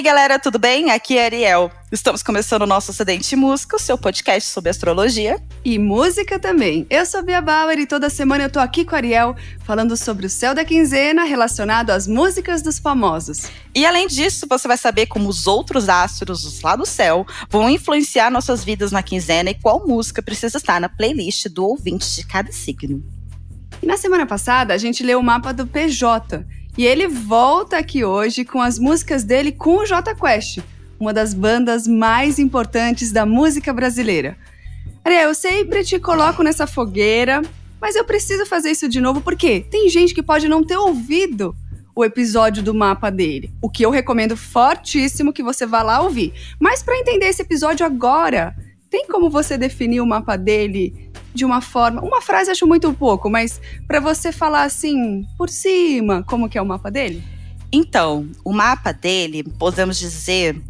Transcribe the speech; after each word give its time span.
aí, 0.00 0.02
galera, 0.02 0.38
tudo 0.38 0.58
bem? 0.58 0.90
Aqui 0.90 1.18
é 1.18 1.26
Ariel. 1.26 1.70
Estamos 1.92 2.22
começando 2.22 2.62
o 2.62 2.66
nosso 2.66 2.90
Acidente 2.90 3.36
Música, 3.36 3.76
o 3.76 3.78
seu 3.78 3.98
podcast 3.98 4.48
sobre 4.48 4.70
astrologia. 4.70 5.38
E 5.62 5.78
música 5.78 6.38
também. 6.38 6.86
Eu 6.88 7.04
sou 7.04 7.22
Bia 7.22 7.42
Bauer 7.42 7.78
e 7.78 7.86
toda 7.86 8.08
semana 8.08 8.44
eu 8.44 8.50
tô 8.50 8.58
aqui 8.58 8.82
com 8.82 8.94
a 8.94 8.98
Ariel 8.98 9.36
falando 9.62 9.94
sobre 9.98 10.24
o 10.24 10.30
céu 10.30 10.54
da 10.54 10.64
quinzena 10.64 11.24
relacionado 11.24 11.90
às 11.90 12.06
músicas 12.06 12.62
dos 12.62 12.78
famosos. 12.78 13.50
E 13.74 13.84
além 13.84 14.06
disso, 14.06 14.46
você 14.48 14.66
vai 14.66 14.78
saber 14.78 15.04
como 15.04 15.28
os 15.28 15.46
outros 15.46 15.90
astros 15.90 16.62
lá 16.62 16.76
do 16.76 16.86
céu 16.86 17.26
vão 17.50 17.68
influenciar 17.68 18.30
nossas 18.30 18.64
vidas 18.64 18.90
na 18.90 19.02
quinzena 19.02 19.50
e 19.50 19.54
qual 19.54 19.86
música 19.86 20.22
precisa 20.22 20.56
estar 20.56 20.80
na 20.80 20.88
playlist 20.88 21.46
do 21.48 21.66
ouvinte 21.66 22.16
de 22.16 22.26
cada 22.26 22.50
signo. 22.50 23.04
E 23.82 23.86
na 23.86 23.98
semana 23.98 24.24
passada, 24.24 24.72
a 24.72 24.78
gente 24.78 25.02
leu 25.02 25.20
o 25.20 25.22
mapa 25.22 25.52
do 25.52 25.66
PJ 25.66 26.46
e 26.76 26.86
ele 26.86 27.08
volta 27.08 27.78
aqui 27.78 28.04
hoje 28.04 28.44
com 28.44 28.60
as 28.60 28.78
músicas 28.78 29.24
dele 29.24 29.52
com 29.52 29.78
o 29.78 29.86
J 29.86 30.14
Quest, 30.14 30.60
uma 30.98 31.12
das 31.12 31.34
bandas 31.34 31.86
mais 31.86 32.38
importantes 32.38 33.10
da 33.10 33.26
música 33.26 33.72
brasileira. 33.72 34.36
Ariel, 35.04 35.28
eu 35.28 35.34
sempre 35.34 35.82
te 35.84 35.98
coloco 35.98 36.42
nessa 36.42 36.66
fogueira, 36.66 37.42
mas 37.80 37.96
eu 37.96 38.04
preciso 38.04 38.44
fazer 38.46 38.70
isso 38.70 38.88
de 38.88 39.00
novo 39.00 39.20
porque 39.20 39.60
tem 39.60 39.88
gente 39.88 40.14
que 40.14 40.22
pode 40.22 40.48
não 40.48 40.62
ter 40.62 40.76
ouvido 40.76 41.54
o 41.94 42.04
episódio 42.04 42.62
do 42.62 42.74
mapa 42.74 43.10
dele, 43.10 43.52
o 43.60 43.68
que 43.68 43.84
eu 43.84 43.90
recomendo 43.90 44.36
fortíssimo 44.36 45.32
que 45.32 45.42
você 45.42 45.66
vá 45.66 45.82
lá 45.82 46.00
ouvir. 46.00 46.32
Mas 46.58 46.82
para 46.82 46.98
entender 46.98 47.26
esse 47.26 47.42
episódio 47.42 47.84
agora, 47.84 48.54
tem 48.88 49.06
como 49.06 49.28
você 49.28 49.58
definir 49.58 50.00
o 50.00 50.06
mapa 50.06 50.36
dele 50.36 51.09
de 51.34 51.44
uma 51.44 51.60
forma. 51.60 52.00
Uma 52.02 52.20
frase 52.20 52.50
acho 52.50 52.66
muito 52.66 52.92
pouco, 52.92 53.30
mas 53.30 53.60
para 53.86 54.00
você 54.00 54.32
falar 54.32 54.64
assim, 54.64 55.26
por 55.36 55.48
cima, 55.48 56.22
como 56.24 56.48
que 56.48 56.58
é 56.58 56.62
o 56.62 56.66
mapa 56.66 56.90
dele? 56.90 57.22
Então, 57.72 58.28
o 58.44 58.52
mapa 58.52 58.92
dele, 58.92 59.44
podemos 59.44 59.96
dizer 59.96 60.60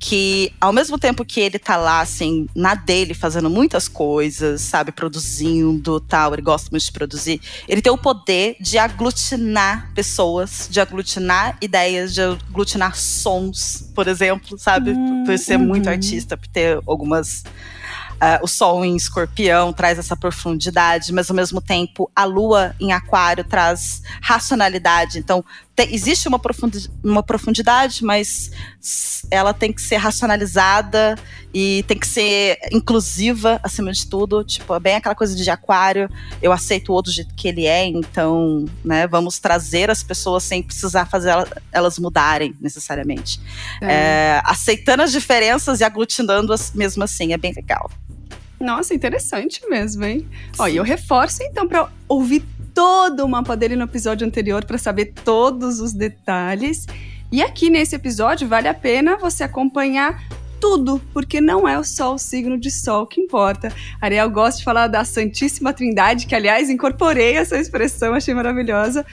que 0.00 0.50
ao 0.58 0.72
mesmo 0.72 0.98
tempo 0.98 1.26
que 1.26 1.40
ele 1.40 1.58
tá 1.58 1.76
lá, 1.76 2.00
assim, 2.00 2.48
na 2.54 2.74
dele, 2.74 3.12
fazendo 3.12 3.50
muitas 3.50 3.86
coisas, 3.86 4.62
sabe, 4.62 4.92
produzindo 4.92 6.00
tal, 6.00 6.32
ele 6.32 6.40
gosta 6.40 6.68
muito 6.70 6.84
de 6.84 6.92
produzir, 6.92 7.40
ele 7.68 7.82
tem 7.82 7.92
o 7.92 7.98
poder 7.98 8.56
de 8.58 8.78
aglutinar 8.78 9.92
pessoas, 9.94 10.68
de 10.70 10.80
aglutinar 10.80 11.58
ideias, 11.60 12.14
de 12.14 12.22
aglutinar 12.22 12.96
sons, 12.96 13.90
por 13.94 14.08
exemplo, 14.08 14.58
sabe? 14.58 14.92
Hum, 14.92 15.24
por 15.24 15.38
ser 15.38 15.58
uhum. 15.58 15.66
muito 15.66 15.88
artista, 15.88 16.34
por 16.34 16.48
ter 16.48 16.80
algumas 16.86 17.44
Uh, 18.20 18.44
o 18.44 18.46
Sol 18.46 18.84
em 18.84 18.96
Escorpião 18.96 19.72
traz 19.72 19.98
essa 19.98 20.14
profundidade, 20.14 21.10
mas 21.10 21.30
ao 21.30 21.36
mesmo 21.36 21.58
tempo 21.60 22.10
a 22.14 22.24
Lua 22.24 22.76
em 22.78 22.92
Aquário 22.92 23.42
traz 23.44 24.02
racionalidade. 24.20 25.18
Então 25.18 25.42
te, 25.86 25.94
existe 25.94 26.28
uma, 26.28 26.38
profundi 26.38 26.90
uma 27.02 27.22
profundidade, 27.22 28.04
mas 28.04 28.50
ela 29.30 29.52
tem 29.52 29.72
que 29.72 29.80
ser 29.80 29.96
racionalizada 29.96 31.16
e 31.52 31.84
tem 31.88 31.98
que 31.98 32.06
ser 32.06 32.58
inclusiva 32.72 33.60
acima 33.62 33.92
de 33.92 34.06
tudo. 34.06 34.44
Tipo, 34.44 34.74
é 34.74 34.80
bem 34.80 34.94
aquela 34.96 35.14
coisa 35.14 35.34
de 35.34 35.50
Aquário. 35.50 36.08
Eu 36.42 36.52
aceito 36.52 36.90
o 36.90 36.94
outro 36.94 37.12
jeito 37.12 37.34
que 37.34 37.48
ele 37.48 37.66
é, 37.66 37.86
então, 37.86 38.64
né, 38.84 39.06
vamos 39.06 39.38
trazer 39.38 39.90
as 39.90 40.02
pessoas 40.02 40.44
sem 40.44 40.62
precisar 40.62 41.06
fazer 41.06 41.32
elas 41.72 41.98
mudarem 41.98 42.54
necessariamente. 42.60 43.40
É. 43.80 43.92
É, 43.92 44.42
aceitando 44.44 45.02
as 45.02 45.12
diferenças 45.12 45.80
e 45.80 45.84
aglutinando-as 45.84 46.72
mesmo 46.72 47.02
assim, 47.02 47.32
é 47.32 47.36
bem 47.36 47.52
legal. 47.52 47.90
Nossa, 48.60 48.92
interessante 48.92 49.62
mesmo, 49.70 50.04
hein? 50.04 50.28
Sim. 50.52 50.58
Ó, 50.58 50.68
e 50.68 50.76
eu 50.76 50.84
reforço 50.84 51.42
então 51.42 51.66
para 51.66 51.88
ouvir 52.06 52.44
todo 52.74 53.24
o 53.24 53.28
mapa 53.28 53.56
dele 53.56 53.76
no 53.76 53.84
episódio 53.84 54.26
anterior 54.26 54.64
para 54.64 54.78
saber 54.78 55.12
todos 55.24 55.80
os 55.80 55.92
detalhes. 55.92 56.86
E 57.32 57.42
aqui 57.42 57.70
nesse 57.70 57.94
episódio 57.94 58.48
vale 58.48 58.68
a 58.68 58.74
pena 58.74 59.16
você 59.16 59.44
acompanhar 59.44 60.20
tudo, 60.60 61.00
porque 61.12 61.40
não 61.40 61.66
é 61.66 61.82
só 61.82 62.14
o 62.14 62.18
signo 62.18 62.58
de 62.58 62.70
sol 62.70 63.06
que 63.06 63.20
importa. 63.20 63.72
Ariel 64.00 64.28
gosta 64.30 64.58
de 64.58 64.64
falar 64.64 64.86
da 64.88 65.04
Santíssima 65.04 65.72
Trindade, 65.72 66.26
que 66.26 66.34
aliás 66.34 66.68
incorporei 66.68 67.36
essa 67.36 67.56
expressão, 67.58 68.12
achei 68.12 68.34
maravilhosa. 68.34 69.04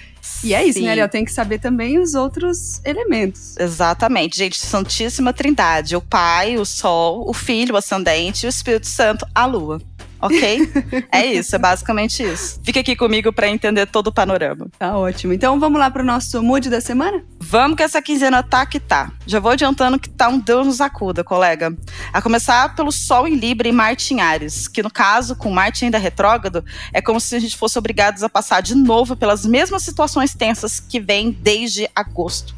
E 0.43 0.53
é 0.53 0.63
isso, 0.65 0.79
Sim. 0.79 0.85
né, 0.85 0.91
Ariel? 0.91 1.07
Tem 1.07 1.23
que 1.23 1.31
saber 1.31 1.59
também 1.59 1.97
os 1.97 2.13
outros 2.13 2.81
elementos. 2.83 3.55
Exatamente, 3.57 4.37
gente. 4.37 4.59
Santíssima 4.59 5.31
Trindade: 5.31 5.95
o 5.95 6.01
Pai, 6.01 6.57
o 6.57 6.65
Sol, 6.65 7.23
o 7.27 7.33
Filho, 7.33 7.73
o 7.73 7.77
Ascendente 7.77 8.45
o 8.45 8.49
Espírito 8.49 8.87
Santo, 8.87 9.25
a 9.33 9.45
Lua 9.45 9.81
ok? 10.21 10.69
é 11.11 11.25
isso, 11.25 11.55
é 11.55 11.59
basicamente 11.59 12.23
isso. 12.23 12.59
Fica 12.63 12.79
aqui 12.79 12.95
comigo 12.95 13.31
para 13.31 13.47
entender 13.49 13.85
todo 13.87 14.07
o 14.07 14.11
panorama. 14.11 14.67
Tá 14.77 14.97
ótimo. 14.97 15.33
Então 15.33 15.59
vamos 15.59 15.79
lá 15.79 15.89
pro 15.89 16.03
nosso 16.03 16.41
mood 16.41 16.69
da 16.69 16.81
semana? 16.81 17.23
Vamos 17.39 17.77
que 17.77 17.83
essa 17.83 18.01
quinzena 18.01 18.43
tá 18.43 18.65
que 18.65 18.79
tá. 18.79 19.11
Já 19.25 19.39
vou 19.39 19.51
adiantando 19.51 19.99
que 19.99 20.09
tá 20.09 20.27
um 20.27 20.39
Deus 20.39 20.65
nos 20.65 20.81
acuda, 20.81 21.23
colega. 21.23 21.75
A 22.11 22.21
começar 22.21 22.75
pelo 22.75 22.91
Sol 22.91 23.27
em 23.27 23.35
Libra 23.35 23.67
e 23.67 23.71
Marte 23.71 24.13
em 24.13 24.21
Ares, 24.21 24.67
que 24.67 24.83
no 24.83 24.91
caso, 24.91 25.35
com 25.35 25.49
Marte 25.49 25.85
ainda 25.85 25.97
retrógrado, 25.97 26.63
é 26.93 27.01
como 27.01 27.19
se 27.19 27.35
a 27.35 27.39
gente 27.39 27.57
fosse 27.57 27.77
obrigados 27.77 28.23
a 28.23 28.29
passar 28.29 28.61
de 28.61 28.75
novo 28.75 29.15
pelas 29.15 29.45
mesmas 29.45 29.83
situações 29.83 30.33
tensas 30.33 30.79
que 30.79 30.99
vem 30.99 31.31
desde 31.31 31.89
agosto. 31.95 32.55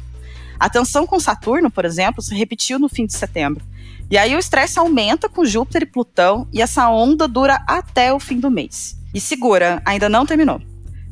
A 0.58 0.68
tensão 0.68 1.06
com 1.06 1.18
Saturno, 1.18 1.70
por 1.70 1.86
exemplo, 1.86 2.22
se 2.22 2.34
repetiu 2.34 2.78
no 2.78 2.86
fim 2.86 3.06
de 3.06 3.14
setembro. 3.14 3.64
E 4.10 4.18
aí 4.18 4.34
o 4.34 4.38
estresse 4.40 4.78
aumenta 4.78 5.28
com 5.28 5.44
Júpiter 5.44 5.82
e 5.82 5.86
Plutão 5.86 6.48
e 6.52 6.60
essa 6.60 6.90
onda 6.90 7.28
dura 7.28 7.62
até 7.66 8.12
o 8.12 8.18
fim 8.18 8.40
do 8.40 8.50
mês. 8.50 8.96
E 9.14 9.20
segura, 9.20 9.80
ainda 9.84 10.08
não 10.08 10.26
terminou. 10.26 10.60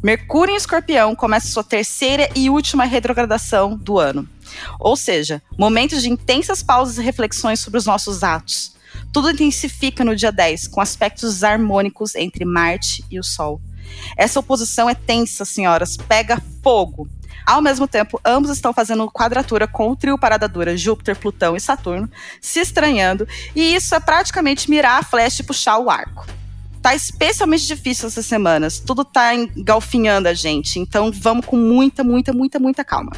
Mercúrio 0.02 0.52
em 0.52 0.56
Escorpião 0.56 1.14
começa 1.14 1.48
sua 1.48 1.62
terceira 1.62 2.28
e 2.34 2.50
última 2.50 2.84
retrogradação 2.84 3.76
do 3.76 3.98
ano. 3.98 4.28
Ou 4.80 4.96
seja, 4.96 5.40
momentos 5.56 6.02
de 6.02 6.10
intensas 6.10 6.62
pausas 6.62 6.98
e 6.98 7.02
reflexões 7.02 7.60
sobre 7.60 7.78
os 7.78 7.86
nossos 7.86 8.24
atos. 8.24 8.76
Tudo 9.12 9.30
intensifica 9.30 10.04
no 10.04 10.16
dia 10.16 10.32
10, 10.32 10.66
com 10.66 10.80
aspectos 10.80 11.44
harmônicos 11.44 12.16
entre 12.16 12.44
Marte 12.44 13.04
e 13.08 13.18
o 13.18 13.24
Sol. 13.24 13.60
Essa 14.16 14.40
oposição 14.40 14.88
é 14.88 14.94
tensa, 14.94 15.44
senhoras, 15.44 15.96
pega 15.96 16.42
fogo. 16.62 17.08
Ao 17.46 17.62
mesmo 17.62 17.88
tempo, 17.88 18.20
ambos 18.24 18.50
estão 18.50 18.72
fazendo 18.72 19.10
quadratura 19.10 19.66
com 19.66 19.90
o 19.90 19.96
trio 19.96 20.18
parada 20.18 20.48
dura 20.48 20.76
Júpiter, 20.76 21.16
Plutão 21.16 21.56
e 21.56 21.60
Saturno, 21.60 22.10
se 22.40 22.60
estranhando, 22.60 23.26
e 23.54 23.74
isso 23.74 23.94
é 23.94 24.00
praticamente 24.00 24.70
mirar 24.70 25.00
a 25.00 25.02
flecha 25.02 25.42
e 25.42 25.44
puxar 25.46 25.78
o 25.78 25.90
arco. 25.90 26.26
Tá 26.82 26.94
especialmente 26.94 27.66
difícil 27.66 28.08
essas 28.08 28.26
semanas, 28.26 28.78
tudo 28.78 29.04
tá 29.04 29.34
engalfinhando 29.34 30.28
a 30.28 30.34
gente, 30.34 30.78
então 30.78 31.10
vamos 31.12 31.44
com 31.44 31.56
muita, 31.56 32.04
muita, 32.04 32.32
muita, 32.32 32.58
muita 32.58 32.84
calma. 32.84 33.12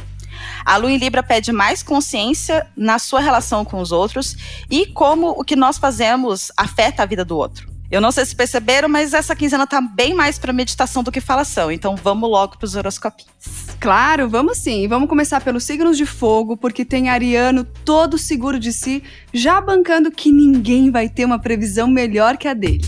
A 0.65 0.77
Lua 0.77 0.91
em 0.91 0.97
Libra 0.97 1.21
pede 1.21 1.51
mais 1.51 1.83
consciência 1.83 2.67
na 2.75 2.99
sua 2.99 3.19
relação 3.19 3.63
com 3.63 3.79
os 3.79 3.91
outros 3.91 4.35
e 4.69 4.85
como 4.87 5.29
o 5.29 5.43
que 5.43 5.55
nós 5.55 5.77
fazemos 5.77 6.51
afeta 6.57 7.03
a 7.03 7.05
vida 7.05 7.23
do 7.23 7.37
outro. 7.37 7.70
Eu 7.91 7.99
não 7.99 8.09
sei 8.09 8.25
se 8.25 8.33
perceberam, 8.33 8.87
mas 8.87 9.13
essa 9.13 9.35
quinzena 9.35 9.67
tá 9.67 9.81
bem 9.81 10.13
mais 10.13 10.39
para 10.39 10.53
meditação 10.53 11.03
do 11.03 11.11
que 11.11 11.19
falação. 11.19 11.69
Então 11.69 11.97
vamos 11.97 12.29
logo 12.29 12.57
para 12.57 12.65
os 12.65 12.73
horoscopinhos. 12.73 13.33
Claro, 13.81 14.29
vamos 14.29 14.59
sim. 14.59 14.87
Vamos 14.87 15.09
começar 15.09 15.41
pelos 15.41 15.65
signos 15.65 15.97
de 15.97 16.05
fogo, 16.05 16.55
porque 16.55 16.85
tem 16.85 17.09
Ariano 17.09 17.65
todo 17.65 18.17
seguro 18.17 18.57
de 18.57 18.71
si, 18.71 19.03
já 19.33 19.59
bancando 19.59 20.09
que 20.09 20.31
ninguém 20.31 20.89
vai 20.89 21.09
ter 21.09 21.25
uma 21.25 21.37
previsão 21.37 21.85
melhor 21.85 22.37
que 22.37 22.47
a 22.47 22.53
dele. 22.53 22.87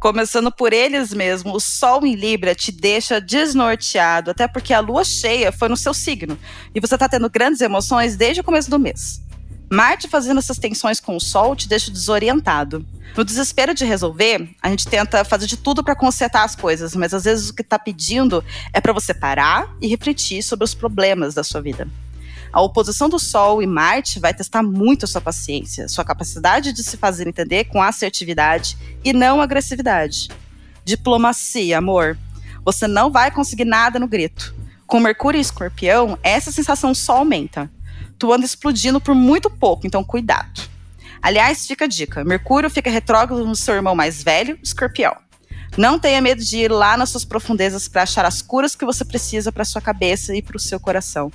Começando 0.00 0.50
por 0.50 0.72
eles 0.72 1.14
mesmo, 1.14 1.54
o 1.54 1.60
Sol 1.60 2.04
em 2.04 2.16
Libra 2.16 2.52
te 2.52 2.72
deixa 2.72 3.20
desnorteado, 3.20 4.32
até 4.32 4.48
porque 4.48 4.74
a 4.74 4.80
lua 4.80 5.04
cheia 5.04 5.52
foi 5.52 5.68
no 5.68 5.76
seu 5.76 5.94
signo. 5.94 6.36
E 6.74 6.80
você 6.80 6.98
tá 6.98 7.08
tendo 7.08 7.30
grandes 7.30 7.60
emoções 7.60 8.16
desde 8.16 8.40
o 8.40 8.44
começo 8.44 8.68
do 8.68 8.78
mês. 8.78 9.22
Marte 9.74 10.06
fazendo 10.06 10.38
essas 10.38 10.56
tensões 10.56 11.00
com 11.00 11.16
o 11.16 11.20
Sol 11.20 11.56
te 11.56 11.68
deixa 11.68 11.90
desorientado. 11.90 12.86
No 13.16 13.24
desespero 13.24 13.74
de 13.74 13.84
resolver, 13.84 14.48
a 14.62 14.70
gente 14.70 14.86
tenta 14.86 15.24
fazer 15.24 15.46
de 15.46 15.56
tudo 15.56 15.82
para 15.82 15.96
consertar 15.96 16.44
as 16.44 16.54
coisas, 16.54 16.94
mas 16.94 17.12
às 17.12 17.24
vezes 17.24 17.50
o 17.50 17.54
que 17.54 17.62
está 17.62 17.76
pedindo 17.76 18.42
é 18.72 18.80
para 18.80 18.92
você 18.92 19.12
parar 19.12 19.68
e 19.80 19.88
refletir 19.88 20.44
sobre 20.44 20.64
os 20.64 20.74
problemas 20.74 21.34
da 21.34 21.42
sua 21.42 21.60
vida. 21.60 21.88
A 22.52 22.62
oposição 22.62 23.08
do 23.08 23.18
Sol 23.18 23.60
e 23.60 23.66
Marte 23.66 24.20
vai 24.20 24.32
testar 24.32 24.62
muito 24.62 25.06
a 25.06 25.08
sua 25.08 25.20
paciência, 25.20 25.88
sua 25.88 26.04
capacidade 26.04 26.72
de 26.72 26.84
se 26.84 26.96
fazer 26.96 27.26
entender 27.26 27.64
com 27.64 27.82
assertividade 27.82 28.78
e 29.04 29.12
não 29.12 29.40
agressividade. 29.40 30.28
Diplomacia, 30.84 31.78
amor. 31.78 32.16
Você 32.64 32.86
não 32.86 33.10
vai 33.10 33.32
conseguir 33.32 33.64
nada 33.64 33.98
no 33.98 34.06
grito. 34.06 34.54
Com 34.86 35.00
Mercúrio 35.00 35.38
e 35.38 35.40
Escorpião, 35.40 36.16
essa 36.22 36.52
sensação 36.52 36.94
só 36.94 37.16
aumenta 37.16 37.68
tu 38.18 38.32
anda 38.32 38.44
explodindo 38.44 39.00
por 39.00 39.14
muito 39.14 39.50
pouco, 39.50 39.86
então 39.86 40.04
cuidado. 40.04 40.62
Aliás, 41.22 41.66
fica 41.66 41.86
a 41.86 41.88
dica: 41.88 42.24
Mercúrio 42.24 42.68
fica 42.68 42.90
retrógrado 42.90 43.46
no 43.46 43.56
seu 43.56 43.74
irmão 43.74 43.94
mais 43.94 44.22
velho, 44.22 44.58
Escorpião. 44.62 45.16
Não 45.76 45.98
tenha 45.98 46.20
medo 46.20 46.42
de 46.44 46.58
ir 46.58 46.70
lá 46.70 46.96
nas 46.96 47.10
suas 47.10 47.24
profundezas 47.24 47.88
para 47.88 48.02
achar 48.02 48.24
as 48.24 48.40
curas 48.40 48.76
que 48.76 48.84
você 48.84 49.04
precisa 49.04 49.50
para 49.50 49.64
sua 49.64 49.80
cabeça 49.80 50.36
e 50.36 50.40
para 50.40 50.56
o 50.56 50.60
seu 50.60 50.78
coração. 50.78 51.32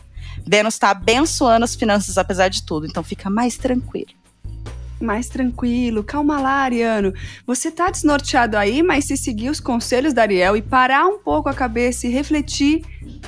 Vênus 0.48 0.76
está 0.76 0.92
abençoando 0.92 1.66
as 1.66 1.76
finanças 1.76 2.18
apesar 2.18 2.48
de 2.48 2.64
tudo, 2.64 2.86
então 2.86 3.04
fica 3.04 3.30
mais 3.30 3.58
tranquilo. 3.58 4.12
mais 5.02 5.30
tranquilo. 5.30 6.04
Calma 6.04 6.40
lá, 6.40 6.64
Ariano. 6.64 7.14
Você 7.48 7.72
tá 7.72 7.90
desnorteado 7.90 8.58
aí, 8.58 8.84
mas 8.84 9.06
se 9.06 9.16
seguir 9.16 9.50
os 9.50 9.60
conselhos 9.60 10.14
da 10.14 10.24
Ariel 10.24 10.58
e 10.58 10.62
parar 10.62 11.08
um 11.08 11.20
pouco 11.20 11.48
a 11.48 11.54
cabeça 11.54 12.06
e 12.06 12.10
refletir, 12.10 12.84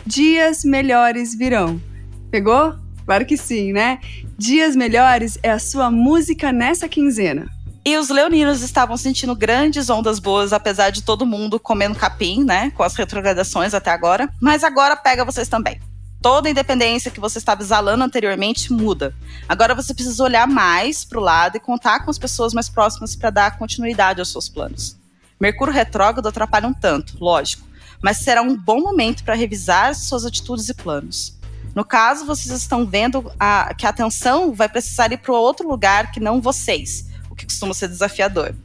dias 0.06 0.66
melhores 0.66 1.34
virão. 1.34 1.82
Pegou? 2.30 2.81
Claro 3.06 3.26
que 3.26 3.38
sim, 3.38 3.74
né? 3.74 4.00
Dias 4.38 4.76
melhores 4.76 5.38
é 5.44 5.52
a 5.52 5.60
sua 5.60 5.90
música 5.92 6.52
nessa 6.52 6.88
quinzena. 6.88 7.48
E 7.84 7.98
os 7.98 8.10
leoninos 8.10 8.62
estavam 8.62 8.96
sentindo 8.96 9.36
grandes 9.36 9.90
ondas 9.90 10.20
boas, 10.20 10.54
apesar 10.54 10.92
de 10.92 11.02
todo 11.02 11.26
mundo 11.26 11.60
comendo 11.60 11.96
capim, 11.96 12.44
né? 12.44 12.72
Com 12.72 12.84
as 12.84 12.96
retrogradações 12.96 13.74
até 13.74 13.90
agora. 13.90 14.30
Mas 14.40 14.64
agora 14.64 14.96
pega 14.96 15.26
vocês 15.26 15.48
também. 15.48 15.80
Toda 16.22 16.48
a 16.48 16.52
independência 16.52 17.10
que 17.10 17.20
você 17.20 17.40
estava 17.40 17.64
exalando 17.64 18.04
anteriormente 18.04 18.72
muda. 18.72 19.16
Agora 19.50 19.74
você 19.74 19.96
precisa 19.96 20.24
olhar 20.24 20.48
mais 20.48 21.04
para 21.04 21.18
o 21.18 21.24
lado 21.24 21.58
e 21.58 21.60
contar 21.60 22.06
com 22.06 22.12
as 22.12 22.20
pessoas 22.20 22.54
mais 22.54 22.70
próximas 22.70 23.16
para 23.16 23.32
dar 23.32 23.58
continuidade 23.58 24.20
aos 24.20 24.32
seus 24.32 24.48
planos. 24.48 24.96
Mercúrio 25.40 25.74
retrógrado 25.74 26.28
atrapalha 26.28 26.68
um 26.68 26.74
tanto, 26.76 27.18
lógico, 27.20 27.68
mas 28.00 28.18
será 28.18 28.44
um 28.44 28.56
bom 28.56 28.80
momento 28.80 29.24
para 29.24 29.34
revisar 29.34 29.96
suas 29.96 30.24
atitudes 30.24 30.70
e 30.70 30.76
planos. 30.76 31.41
No 31.76 31.86
caso, 31.86 32.26
vocês 32.26 32.52
estão 32.52 32.86
vendo 32.86 33.32
a, 33.40 33.74
que 33.74 33.86
a 33.86 33.90
atenção 33.90 34.54
vai 34.54 34.68
precisar 34.68 35.12
ir 35.12 35.18
para 35.18 35.34
outro 35.34 35.68
lugar 35.68 36.12
que 36.12 36.20
não 36.20 36.42
vocês 36.42 37.10
que 37.42 37.46
costuma 37.46 37.74
ser 37.74 37.88
desafiador. 37.88 38.56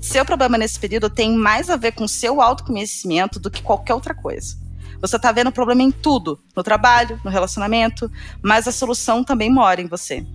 Seu 0.00 0.24
problema 0.24 0.58
nesse 0.58 0.78
período 0.78 1.08
tem 1.08 1.36
mais 1.36 1.70
a 1.70 1.76
ver 1.76 1.92
com 1.92 2.08
seu 2.08 2.40
autoconhecimento 2.40 3.38
do 3.38 3.50
que 3.50 3.62
qualquer 3.62 3.94
outra 3.94 4.14
coisa. 4.14 4.56
Você 5.00 5.16
está 5.16 5.30
vendo 5.30 5.52
problema 5.52 5.82
em 5.82 5.90
tudo, 5.90 6.40
no 6.54 6.62
trabalho, 6.62 7.20
no 7.22 7.30
relacionamento, 7.30 8.10
mas 8.42 8.66
a 8.66 8.72
solução 8.72 9.22
também 9.22 9.50
mora 9.50 9.80
em 9.80 9.86
você. 9.86 10.26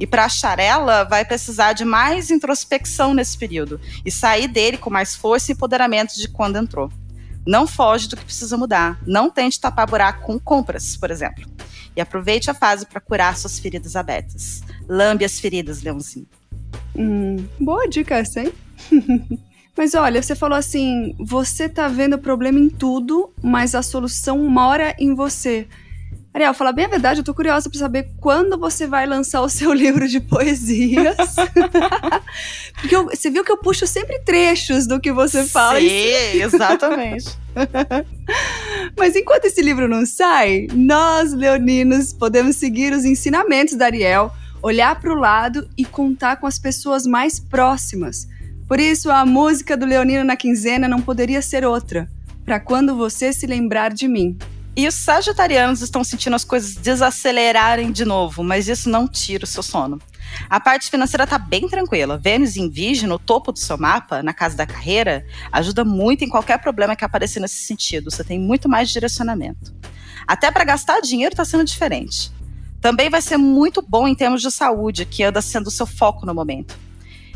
E 0.00 0.06
para 0.06 0.24
achar 0.24 0.58
ela, 0.58 1.04
vai 1.04 1.24
precisar 1.24 1.74
de 1.74 1.84
mais 1.84 2.30
introspecção 2.30 3.14
nesse 3.14 3.36
período 3.36 3.80
e 4.04 4.10
sair 4.10 4.48
dele 4.48 4.78
com 4.78 4.90
mais 4.90 5.14
força 5.14 5.50
e 5.50 5.54
empoderamento 5.54 6.14
de 6.16 6.28
quando 6.28 6.56
entrou. 6.56 6.90
Não 7.46 7.66
foge 7.66 8.08
do 8.08 8.16
que 8.16 8.24
precisa 8.24 8.56
mudar. 8.56 8.98
Não 9.06 9.30
tente 9.30 9.60
tapar 9.60 9.86
buraco 9.86 10.26
com 10.26 10.38
compras, 10.38 10.96
por 10.96 11.10
exemplo. 11.10 11.55
E 11.96 12.00
aproveite 12.00 12.50
a 12.50 12.54
fase 12.54 12.84
para 12.86 13.00
curar 13.00 13.36
suas 13.36 13.58
feridas 13.58 13.96
abertas. 13.96 14.62
Lambe 14.86 15.24
as 15.24 15.40
feridas, 15.40 15.82
Leãozinho. 15.82 16.26
Hum, 16.94 17.36
boa 17.58 17.88
dica 17.88 18.16
essa, 18.16 18.42
hein? 18.42 18.52
mas 19.76 19.94
olha, 19.94 20.22
você 20.22 20.36
falou 20.36 20.58
assim: 20.58 21.16
você 21.18 21.68
tá 21.68 21.88
vendo 21.88 22.18
problema 22.18 22.58
em 22.58 22.68
tudo, 22.68 23.32
mas 23.42 23.74
a 23.74 23.82
solução 23.82 24.38
mora 24.48 24.94
em 24.98 25.14
você. 25.14 25.66
Ariel, 26.36 26.52
falar 26.52 26.72
bem 26.72 26.84
a 26.84 26.88
verdade, 26.88 27.20
eu 27.20 27.24
tô 27.24 27.32
curiosa 27.32 27.70
para 27.70 27.78
saber 27.78 28.10
quando 28.20 28.58
você 28.58 28.86
vai 28.86 29.06
lançar 29.06 29.40
o 29.40 29.48
seu 29.48 29.72
livro 29.72 30.06
de 30.06 30.20
poesias. 30.20 31.16
Porque 32.78 32.94
eu, 32.94 33.06
você 33.06 33.30
viu 33.30 33.42
que 33.42 33.50
eu 33.50 33.56
puxo 33.56 33.86
sempre 33.86 34.18
trechos 34.18 34.86
do 34.86 35.00
que 35.00 35.10
você 35.10 35.46
fala. 35.46 35.80
Sim, 35.80 36.42
exatamente. 36.42 37.34
Mas 38.98 39.16
enquanto 39.16 39.46
esse 39.46 39.62
livro 39.62 39.88
não 39.88 40.04
sai, 40.04 40.66
nós, 40.74 41.32
leoninos, 41.32 42.12
podemos 42.12 42.56
seguir 42.56 42.92
os 42.92 43.06
ensinamentos 43.06 43.74
da 43.74 43.86
Ariel 43.86 44.30
olhar 44.62 45.00
para 45.00 45.12
o 45.14 45.18
lado 45.18 45.66
e 45.74 45.86
contar 45.86 46.36
com 46.36 46.46
as 46.46 46.58
pessoas 46.58 47.06
mais 47.06 47.40
próximas. 47.40 48.28
Por 48.68 48.78
isso, 48.78 49.10
a 49.10 49.24
música 49.24 49.74
do 49.74 49.86
Leonino 49.86 50.22
na 50.22 50.36
quinzena 50.36 50.86
não 50.86 51.00
poderia 51.00 51.40
ser 51.40 51.64
outra. 51.64 52.06
Para 52.44 52.60
quando 52.60 52.94
você 52.94 53.32
se 53.32 53.46
lembrar 53.46 53.90
de 53.90 54.06
mim. 54.06 54.36
E 54.76 54.86
os 54.86 54.94
sagitarianos 54.94 55.80
estão 55.80 56.04
sentindo 56.04 56.36
as 56.36 56.44
coisas 56.44 56.74
desacelerarem 56.74 57.90
de 57.90 58.04
novo, 58.04 58.44
mas 58.44 58.68
isso 58.68 58.90
não 58.90 59.08
tira 59.08 59.44
o 59.44 59.46
seu 59.46 59.62
sono. 59.62 59.98
A 60.50 60.60
parte 60.60 60.90
financeira 60.90 61.24
está 61.24 61.38
bem 61.38 61.66
tranquila. 61.66 62.18
Vênus 62.18 62.58
em 62.58 62.68
Virgem, 62.68 63.08
no 63.08 63.18
topo 63.18 63.52
do 63.52 63.58
seu 63.58 63.78
mapa, 63.78 64.22
na 64.22 64.34
casa 64.34 64.54
da 64.54 64.66
carreira, 64.66 65.24
ajuda 65.50 65.82
muito 65.82 66.24
em 66.24 66.28
qualquer 66.28 66.58
problema 66.58 66.94
que 66.94 67.06
aparecer 67.06 67.40
nesse 67.40 67.56
sentido. 67.64 68.10
Você 68.10 68.22
tem 68.22 68.38
muito 68.38 68.68
mais 68.68 68.90
direcionamento. 68.90 69.74
Até 70.26 70.50
para 70.50 70.64
gastar 70.64 71.00
dinheiro 71.00 71.32
está 71.32 71.44
sendo 71.46 71.64
diferente. 71.64 72.30
Também 72.78 73.08
vai 73.08 73.22
ser 73.22 73.38
muito 73.38 73.80
bom 73.80 74.06
em 74.06 74.14
termos 74.14 74.42
de 74.42 74.50
saúde, 74.50 75.06
que 75.06 75.22
anda 75.22 75.40
sendo 75.40 75.68
o 75.68 75.70
seu 75.70 75.86
foco 75.86 76.26
no 76.26 76.34
momento. 76.34 76.78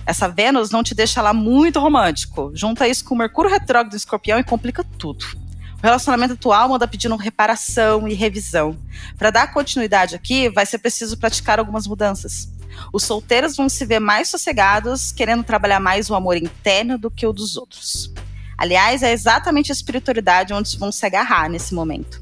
Essa 0.04 0.28
Vênus 0.28 0.70
não 0.70 0.82
te 0.82 0.94
deixa 0.94 1.22
lá 1.22 1.32
muito 1.32 1.81
romântico. 1.81 2.52
Junta 2.54 2.86
isso 2.86 3.02
com 3.02 3.14
o 3.14 3.19
Mercúrio 3.19 3.50
retrógrado 3.50 3.94
em 3.94 3.96
Escorpião 3.96 4.38
e 4.38 4.44
complica 4.44 4.84
tudo. 4.98 5.25
O 5.81 5.87
relacionamento 5.87 6.35
atual 6.35 6.75
anda 6.75 6.87
pedindo 6.87 7.17
reparação 7.17 8.06
e 8.06 8.12
revisão. 8.12 8.77
Para 9.17 9.31
dar 9.31 9.53
continuidade 9.53 10.15
aqui, 10.15 10.50
vai 10.50 10.67
ser 10.67 10.77
preciso 10.77 11.17
praticar 11.17 11.59
algumas 11.59 11.87
mudanças. 11.87 12.53
Os 12.93 13.03
solteiros 13.03 13.56
vão 13.56 13.67
se 13.67 13.87
ver 13.87 13.99
mais 13.99 14.29
sossegados, 14.29 15.11
querendo 15.11 15.43
trabalhar 15.43 15.81
mais 15.81 16.11
o 16.11 16.15
amor 16.15 16.37
interno 16.37 16.99
do 16.99 17.11
que 17.11 17.27
o 17.27 17.32
dos 17.32 17.56
outros. 17.56 18.12
Aliás, 18.59 19.03
é 19.03 19.11
exatamente 19.11 19.73
a 19.73 19.75
espiritualidade 19.75 20.53
onde 20.53 20.77
vão 20.77 20.93
se 20.93 21.06
agarrar 21.06 21.49
nesse 21.49 21.75
momento. 21.75 22.21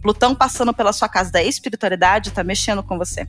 Plutão 0.00 0.34
passando 0.34 0.72
pela 0.72 0.92
sua 0.92 1.08
casa 1.08 1.30
da 1.30 1.42
espiritualidade 1.42 2.30
está 2.30 2.42
mexendo 2.42 2.82
com 2.82 2.96
você. 2.96 3.28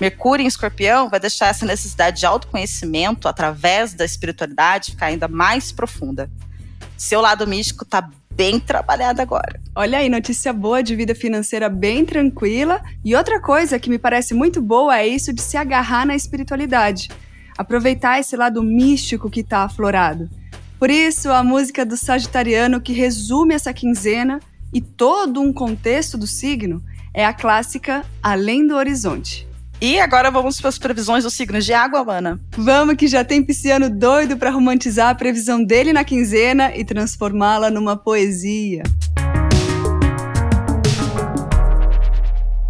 Mercúrio 0.00 0.44
em 0.44 0.46
escorpião 0.46 1.08
vai 1.08 1.18
deixar 1.18 1.48
essa 1.48 1.66
necessidade 1.66 2.20
de 2.20 2.26
autoconhecimento 2.26 3.26
através 3.26 3.94
da 3.94 4.04
espiritualidade 4.04 4.92
ficar 4.92 5.06
ainda 5.06 5.26
mais 5.26 5.72
profunda. 5.72 6.30
Seu 7.02 7.20
lado 7.20 7.48
místico 7.48 7.82
está 7.82 8.08
bem 8.30 8.60
trabalhado 8.60 9.20
agora. 9.20 9.60
Olha 9.74 9.98
aí, 9.98 10.08
notícia 10.08 10.52
boa 10.52 10.84
de 10.84 10.94
vida 10.94 11.16
financeira 11.16 11.68
bem 11.68 12.04
tranquila. 12.04 12.80
E 13.04 13.16
outra 13.16 13.40
coisa 13.40 13.76
que 13.76 13.90
me 13.90 13.98
parece 13.98 14.32
muito 14.34 14.62
boa 14.62 14.96
é 14.96 15.08
isso 15.08 15.32
de 15.32 15.42
se 15.42 15.56
agarrar 15.56 16.06
na 16.06 16.14
espiritualidade. 16.14 17.08
Aproveitar 17.58 18.20
esse 18.20 18.36
lado 18.36 18.62
místico 18.62 19.28
que 19.28 19.40
está 19.40 19.64
aflorado. 19.64 20.30
Por 20.78 20.90
isso, 20.90 21.32
a 21.32 21.42
música 21.42 21.84
do 21.84 21.96
Sagitariano 21.96 22.80
que 22.80 22.92
resume 22.92 23.52
essa 23.52 23.74
quinzena 23.74 24.38
e 24.72 24.80
todo 24.80 25.40
um 25.40 25.52
contexto 25.52 26.16
do 26.16 26.28
signo 26.28 26.80
é 27.12 27.26
a 27.26 27.32
clássica 27.32 28.04
Além 28.22 28.64
do 28.64 28.76
Horizonte. 28.76 29.51
E 29.84 29.98
agora 29.98 30.30
vamos 30.30 30.60
para 30.60 30.68
as 30.68 30.78
previsões 30.78 31.24
dos 31.24 31.34
signos 31.34 31.64
de 31.64 31.72
água, 31.72 32.04
Ana. 32.08 32.40
Vamos 32.56 32.94
que 32.94 33.08
já 33.08 33.24
tem 33.24 33.42
pisciano 33.42 33.90
doido 33.90 34.36
para 34.36 34.48
romantizar 34.48 35.08
a 35.08 35.14
previsão 35.16 35.64
dele 35.64 35.92
na 35.92 36.04
quinzena 36.04 36.72
e 36.76 36.84
transformá-la 36.84 37.68
numa 37.68 37.96
poesia. 37.96 38.84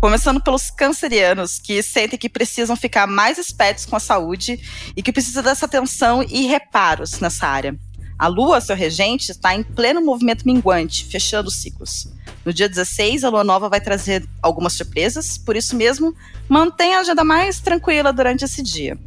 Começando 0.00 0.42
pelos 0.42 0.70
cancerianos, 0.70 1.58
que 1.58 1.82
sentem 1.82 2.18
que 2.18 2.30
precisam 2.30 2.74
ficar 2.76 3.06
mais 3.06 3.36
espertos 3.36 3.84
com 3.84 3.94
a 3.94 4.00
saúde 4.00 4.58
e 4.96 5.02
que 5.02 5.12
precisam 5.12 5.42
dessa 5.42 5.66
atenção 5.66 6.24
e 6.26 6.46
reparos 6.46 7.20
nessa 7.20 7.46
área. 7.46 7.76
A 8.18 8.26
Lua, 8.26 8.58
seu 8.62 8.74
regente, 8.74 9.32
está 9.32 9.54
em 9.54 9.62
pleno 9.62 10.00
movimento 10.00 10.46
minguante, 10.46 11.04
fechando 11.04 11.48
os 11.48 11.56
ciclos. 11.56 12.08
No 12.44 12.52
dia 12.52 12.68
16, 12.68 13.24
a 13.24 13.28
Lua 13.28 13.44
Nova 13.44 13.68
vai 13.68 13.80
trazer 13.80 14.28
algumas 14.42 14.72
surpresas, 14.72 15.38
por 15.38 15.56
isso 15.56 15.76
mesmo, 15.76 16.14
mantenha 16.48 16.98
a 16.98 17.00
agenda 17.00 17.22
mais 17.22 17.60
tranquila 17.60 18.12
durante 18.12 18.44
esse 18.44 18.62
dia. 18.62 18.98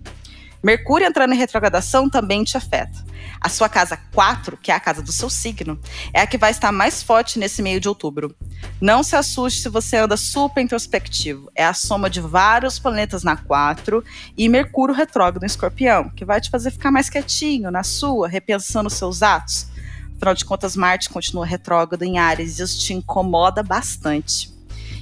Mercúrio 0.64 1.06
entrando 1.06 1.34
em 1.34 1.38
retrogradação 1.38 2.10
também 2.10 2.44
te 2.44 2.58
afeta. 2.58 3.06
A 3.40 3.50
sua 3.50 3.70
casa 3.70 3.96
4, 4.12 4.58
que 4.58 4.72
é 4.72 4.74
a 4.74 4.80
casa 4.80 5.00
do 5.00 5.12
seu 5.12 5.30
signo, 5.30 5.80
é 6.12 6.22
a 6.22 6.26
que 6.26 6.40
vai 6.40 6.50
estar 6.50 6.72
mais 6.72 7.04
forte 7.04 7.38
nesse 7.38 7.62
meio 7.62 7.80
de 7.80 7.88
outubro. 7.88 8.36
Não 8.82 9.04
se 9.04 9.16
assuste 9.16 9.62
se 9.62 9.70
você 9.70 9.98
anda 9.98 10.18
super 10.18 10.62
introspectivo. 10.62 11.52
É 11.54 11.64
a 11.64 11.74
soma 11.74 12.10
de 12.10 12.20
vários 12.20 12.80
planetas 12.80 13.22
na 13.22 13.36
4 13.38 14.04
e 14.36 14.50
Mercúrio 14.50 14.96
retrógrado 14.96 15.44
em 15.44 15.46
escorpião, 15.46 16.10
que 16.10 16.26
vai 16.26 16.42
te 16.42 16.50
fazer 16.50 16.72
ficar 16.72 16.90
mais 16.90 17.12
quietinho 17.12 17.70
na 17.70 17.84
sua, 17.84 18.28
repensando 18.28 18.90
seus 18.90 19.22
atos. 19.22 19.68
Afinal 20.16 20.34
de 20.34 20.46
contas, 20.46 20.76
Marte 20.76 21.10
continua 21.10 21.46
retrógrado 21.46 22.04
em 22.04 22.18
Ares 22.18 22.60
e 22.60 22.64
isso 22.64 22.80
te 22.80 22.94
incomoda 22.94 23.62
bastante. 23.62 24.54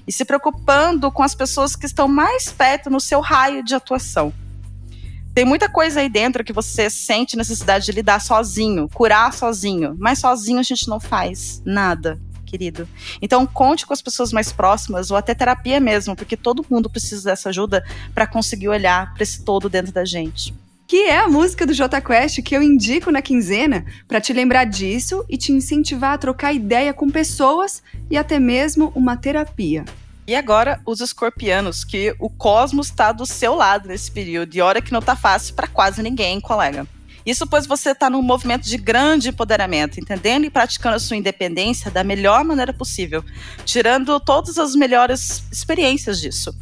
E 0.08 0.12
se 0.12 0.26
preocupando 0.26 1.12
com 1.12 1.24
as 1.24 1.36
pessoas 1.36 1.76
que 1.76 1.86
estão 1.86 2.08
mais 2.08 2.52
perto 2.52 2.90
no 2.90 3.00
seu 3.00 3.22
raio 3.22 3.64
de 3.64 3.76
atuação. 3.76 4.34
Tem 5.34 5.46
muita 5.46 5.70
coisa 5.70 6.00
aí 6.00 6.10
dentro 6.10 6.44
que 6.44 6.54
você 6.54 6.90
sente 6.90 7.38
necessidade 7.38 7.86
de 7.86 7.92
lidar 7.92 8.20
sozinho, 8.20 8.90
curar 8.94 9.34
sozinho, 9.34 9.96
mas 9.98 10.20
sozinho 10.20 10.60
a 10.60 10.64
gente 10.64 10.88
não 10.88 11.00
faz 11.00 11.62
nada, 11.66 12.20
querido. 12.46 12.88
Então 13.22 13.46
conte 13.46 13.86
com 13.86 13.94
as 13.94 14.02
pessoas 14.02 14.32
mais 14.32 14.52
próximas 14.52 15.10
ou 15.10 15.18
até 15.18 15.34
terapia 15.34 15.80
mesmo, 15.80 16.16
porque 16.16 16.38
todo 16.38 16.66
mundo 16.70 16.90
precisa 16.90 17.32
dessa 17.32 17.50
ajuda 17.50 17.84
para 18.14 18.28
conseguir 18.28 18.68
olhar 18.68 19.14
para 19.14 19.24
esse 19.24 19.44
todo 19.44 19.70
dentro 19.70 19.92
da 19.92 20.06
gente 20.06 20.54
que 20.94 21.06
é 21.08 21.18
a 21.18 21.28
música 21.28 21.66
do 21.66 21.74
J 21.74 22.00
Quest 22.02 22.44
que 22.44 22.56
eu 22.56 22.62
indico 22.62 23.10
na 23.10 23.20
quinzena 23.20 23.84
para 24.08 24.22
te 24.22 24.32
lembrar 24.32 24.66
disso 24.66 25.26
e 25.28 25.36
te 25.38 25.52
incentivar 25.52 26.14
a 26.14 26.18
trocar 26.20 26.54
ideia 26.54 26.94
com 26.94 27.10
pessoas 27.10 27.82
e 28.12 28.16
até 28.16 28.38
mesmo 28.38 28.92
uma 28.94 29.18
terapia. 29.18 29.86
E 30.28 30.36
agora, 30.36 30.80
os 30.86 31.02
escorpianos, 31.02 31.84
que 31.84 32.16
o 32.20 32.30
cosmos 32.30 32.90
está 32.90 33.12
do 33.12 33.26
seu 33.26 33.56
lado 33.56 33.88
nesse 33.88 34.12
período, 34.12 34.54
e 34.54 34.62
hora 34.62 34.84
que 34.84 34.92
não 34.92 35.02
tá 35.02 35.16
fácil 35.16 35.56
para 35.56 35.66
quase 35.66 36.04
ninguém, 36.04 36.40
colega. 36.40 36.86
Isso 37.26 37.48
pois 37.48 37.66
você 37.66 37.90
está 37.90 38.08
num 38.08 38.22
movimento 38.22 38.70
de 38.70 38.78
grande 38.78 39.30
empoderamento, 39.30 40.00
entendendo 40.00 40.46
e 40.46 40.52
praticando 40.52 40.98
a 40.98 41.00
sua 41.00 41.18
independência 41.18 41.90
da 41.90 42.04
melhor 42.04 42.44
maneira 42.44 42.72
possível, 42.72 43.26
tirando 43.66 44.20
todas 44.20 44.60
as 44.60 44.76
melhores 44.76 45.44
experiências 45.52 46.22
disso. 46.22 46.56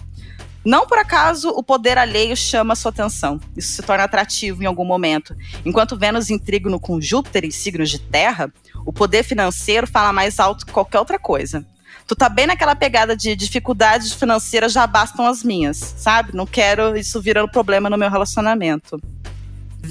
Não 0.64 0.86
por 0.86 1.00
acaso 1.00 1.50
o 1.50 1.64
poder 1.64 1.98
alheio 1.98 2.36
chama 2.36 2.76
sua 2.76 2.90
atenção. 2.90 3.40
Isso 3.58 3.74
se 3.74 3.82
torna 3.82 4.04
atrativo 4.04 4.62
em 4.62 4.68
algum 4.68 4.86
momento. 4.86 5.36
Enquanto 5.66 5.98
Vênus 5.98 6.30
em 6.30 6.38
trígono 6.38 6.80
com 6.80 7.02
Júpiter 7.02 7.44
em 7.44 7.52
signos 7.52 7.90
de 7.90 8.00
terra, 8.00 8.54
o 8.86 8.94
poder 8.94 9.24
financeiro 9.24 9.88
fala 9.88 10.14
mais 10.14 10.40
alto 10.40 10.66
que 10.66 10.72
qualquer 10.72 11.00
outra 11.00 11.18
coisa. 11.18 11.66
Tu 12.08 12.16
tá 12.16 12.28
bem 12.28 12.46
naquela 12.46 12.76
pegada 12.76 13.16
de 13.16 13.36
dificuldades 13.36 14.14
financeiras 14.14 14.74
já 14.74 14.86
bastam 14.86 15.26
as 15.26 15.44
minhas, 15.44 15.78
sabe? 15.78 16.36
Não 16.36 16.46
quero 16.46 16.96
isso 16.96 17.22
virando 17.22 17.50
problema 17.50 17.90
no 17.90 17.98
meu 17.98 18.10
relacionamento. 18.10 19.02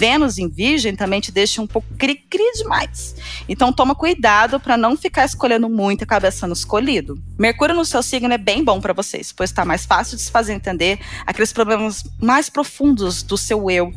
Vênus 0.01 0.39
em 0.39 0.49
Virgem 0.49 0.97
também 0.97 1.21
te 1.21 1.31
deixa 1.31 1.61
um 1.61 1.67
pouco 1.67 1.87
cri-cri 1.99 2.53
demais. 2.55 3.15
Então 3.47 3.71
toma 3.71 3.95
cuidado 3.95 4.59
para 4.59 4.75
não 4.75 4.97
ficar 4.97 5.27
escolhendo 5.27 5.69
muito 5.69 6.05
a 6.05 6.07
cabeça 6.07 6.47
no 6.47 6.55
escolhido. 6.55 7.23
Mercúrio 7.39 7.75
no 7.75 7.85
seu 7.85 8.03
signo 8.03 8.33
é 8.33 8.39
bem 8.39 8.65
bom 8.65 8.81
para 8.81 8.95
vocês, 8.95 9.31
pois 9.31 9.51
está 9.51 9.63
mais 9.63 9.85
fácil 9.85 10.17
de 10.17 10.23
se 10.23 10.31
fazer 10.31 10.55
entender 10.55 10.99
aqueles 11.27 11.53
problemas 11.53 12.03
mais 12.19 12.49
profundos 12.49 13.23
do 13.23 13.37
seu 13.37 13.71
eu, 13.71 13.93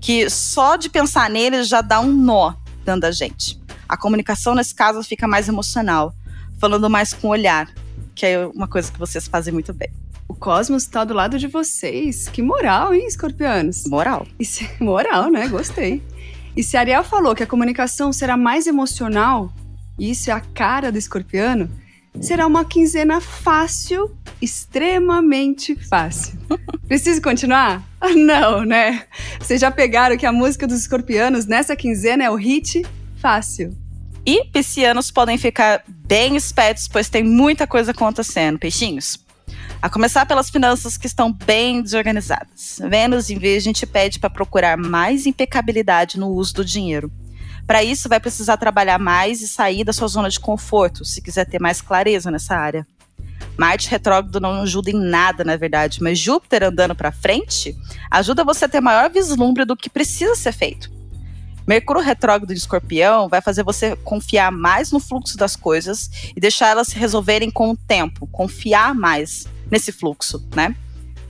que 0.00 0.28
só 0.28 0.74
de 0.74 0.88
pensar 0.88 1.30
neles 1.30 1.68
já 1.68 1.80
dá 1.80 2.00
um 2.00 2.12
nó 2.12 2.54
dentro 2.84 3.02
da 3.02 3.12
gente. 3.12 3.56
A 3.88 3.96
comunicação 3.96 4.56
nesse 4.56 4.74
caso 4.74 5.04
fica 5.04 5.28
mais 5.28 5.46
emocional, 5.46 6.12
falando 6.58 6.90
mais 6.90 7.12
com 7.12 7.28
o 7.28 7.30
olhar, 7.30 7.72
que 8.12 8.26
é 8.26 8.44
uma 8.44 8.66
coisa 8.66 8.90
que 8.90 8.98
vocês 8.98 9.28
fazem 9.28 9.54
muito 9.54 9.72
bem. 9.72 10.03
O 10.28 10.34
cosmos 10.34 10.84
está 10.84 11.04
do 11.04 11.14
lado 11.14 11.38
de 11.38 11.46
vocês. 11.46 12.28
Que 12.28 12.42
moral, 12.42 12.94
hein, 12.94 13.06
escorpianos? 13.06 13.84
Moral. 13.86 14.26
Se... 14.42 14.68
Moral, 14.82 15.30
né? 15.30 15.48
Gostei. 15.48 16.02
E 16.56 16.62
se 16.62 16.76
Ariel 16.76 17.04
falou 17.04 17.34
que 17.34 17.42
a 17.42 17.46
comunicação 17.46 18.12
será 18.12 18.36
mais 18.36 18.66
emocional, 18.66 19.52
e 19.98 20.10
isso 20.10 20.30
é 20.30 20.32
a 20.32 20.40
cara 20.40 20.90
do 20.90 20.98
escorpiano, 20.98 21.68
será 22.20 22.46
uma 22.46 22.64
quinzena 22.64 23.20
fácil, 23.20 24.16
extremamente 24.40 25.74
fácil. 25.74 26.38
Preciso 26.86 27.20
continuar? 27.20 27.82
Não, 28.14 28.64
né? 28.64 29.04
Vocês 29.40 29.60
já 29.60 29.70
pegaram 29.70 30.16
que 30.16 30.26
a 30.26 30.32
música 30.32 30.66
dos 30.66 30.80
escorpianos 30.80 31.46
nessa 31.46 31.74
quinzena 31.74 32.24
é 32.24 32.30
o 32.30 32.36
hit 32.36 32.84
fácil. 33.16 33.76
E 34.26 34.44
piscianos 34.44 35.10
podem 35.10 35.36
ficar 35.36 35.82
bem 35.86 36.36
espertos, 36.36 36.88
pois 36.88 37.08
tem 37.08 37.22
muita 37.22 37.66
coisa 37.66 37.90
acontecendo, 37.90 38.58
peixinhos. 38.58 39.23
A 39.84 39.90
começar 39.90 40.24
pelas 40.24 40.48
finanças 40.48 40.96
que 40.96 41.06
estão 41.06 41.30
bem 41.30 41.82
desorganizadas. 41.82 42.80
Vênus 42.88 43.28
em 43.28 43.38
Virgem 43.38 43.70
te 43.70 43.84
pede 43.84 44.18
para 44.18 44.30
procurar 44.30 44.78
mais 44.78 45.26
impecabilidade 45.26 46.18
no 46.18 46.28
uso 46.28 46.54
do 46.54 46.64
dinheiro. 46.64 47.12
Para 47.66 47.84
isso, 47.84 48.08
vai 48.08 48.18
precisar 48.18 48.56
trabalhar 48.56 48.98
mais 48.98 49.42
e 49.42 49.46
sair 49.46 49.84
da 49.84 49.92
sua 49.92 50.08
zona 50.08 50.30
de 50.30 50.40
conforto, 50.40 51.04
se 51.04 51.20
quiser 51.20 51.44
ter 51.44 51.60
mais 51.60 51.82
clareza 51.82 52.30
nessa 52.30 52.56
área. 52.56 52.86
Marte 53.58 53.90
retrógrado 53.90 54.40
não 54.40 54.62
ajuda 54.62 54.90
em 54.90 54.98
nada, 54.98 55.44
na 55.44 55.54
verdade, 55.54 56.02
mas 56.02 56.18
Júpiter 56.18 56.62
andando 56.62 56.94
para 56.94 57.12
frente 57.12 57.76
ajuda 58.10 58.42
você 58.42 58.64
a 58.64 58.68
ter 58.68 58.80
maior 58.80 59.10
vislumbre 59.10 59.66
do 59.66 59.76
que 59.76 59.90
precisa 59.90 60.34
ser 60.34 60.52
feito. 60.52 60.90
Mercúrio 61.66 62.02
retrógrado 62.02 62.54
de 62.54 62.58
escorpião 62.58 63.28
vai 63.28 63.42
fazer 63.42 63.62
você 63.62 63.94
confiar 63.96 64.50
mais 64.50 64.90
no 64.90 64.98
fluxo 64.98 65.36
das 65.36 65.54
coisas 65.54 66.08
e 66.34 66.40
deixar 66.40 66.68
elas 66.68 66.88
se 66.88 66.96
resolverem 66.96 67.50
com 67.50 67.68
o 67.68 67.76
tempo, 67.76 68.26
confiar 68.28 68.94
mais 68.94 69.46
nesse 69.70 69.92
fluxo, 69.92 70.44
né? 70.54 70.74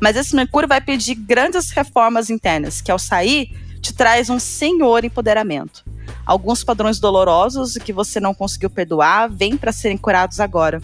Mas 0.00 0.16
esse 0.16 0.34
Mercúrio 0.34 0.68
vai 0.68 0.80
pedir 0.80 1.14
grandes 1.14 1.70
reformas 1.70 2.28
internas, 2.30 2.80
que 2.80 2.90
ao 2.90 2.98
sair 2.98 3.56
te 3.80 3.92
traz 3.92 4.30
um 4.30 4.38
senhor 4.38 5.04
empoderamento. 5.04 5.84
Alguns 6.26 6.64
padrões 6.64 6.98
dolorosos 6.98 7.74
que 7.74 7.92
você 7.92 8.18
não 8.18 8.34
conseguiu 8.34 8.70
perdoar 8.70 9.28
vêm 9.28 9.56
para 9.56 9.72
serem 9.72 9.96
curados 9.96 10.40
agora. 10.40 10.80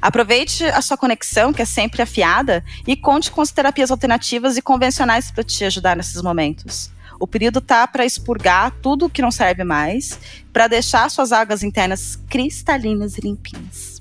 Aproveite 0.00 0.64
a 0.64 0.80
sua 0.82 0.96
conexão, 0.96 1.52
que 1.52 1.62
é 1.62 1.64
sempre 1.64 2.02
afiada, 2.02 2.64
e 2.86 2.96
conte 2.96 3.30
com 3.30 3.40
as 3.40 3.50
terapias 3.50 3.90
alternativas 3.90 4.56
e 4.56 4.62
convencionais 4.62 5.30
para 5.30 5.42
te 5.42 5.64
ajudar 5.64 5.96
nesses 5.96 6.22
momentos. 6.22 6.90
O 7.18 7.26
período 7.26 7.60
tá 7.60 7.86
para 7.86 8.04
expurgar 8.04 8.72
tudo 8.82 9.08
que 9.08 9.22
não 9.22 9.30
serve 9.30 9.64
mais, 9.64 10.18
para 10.52 10.68
deixar 10.68 11.10
suas 11.10 11.32
águas 11.32 11.62
internas 11.62 12.18
cristalinas 12.28 13.16
e 13.16 13.22
limpinhas. 13.22 13.93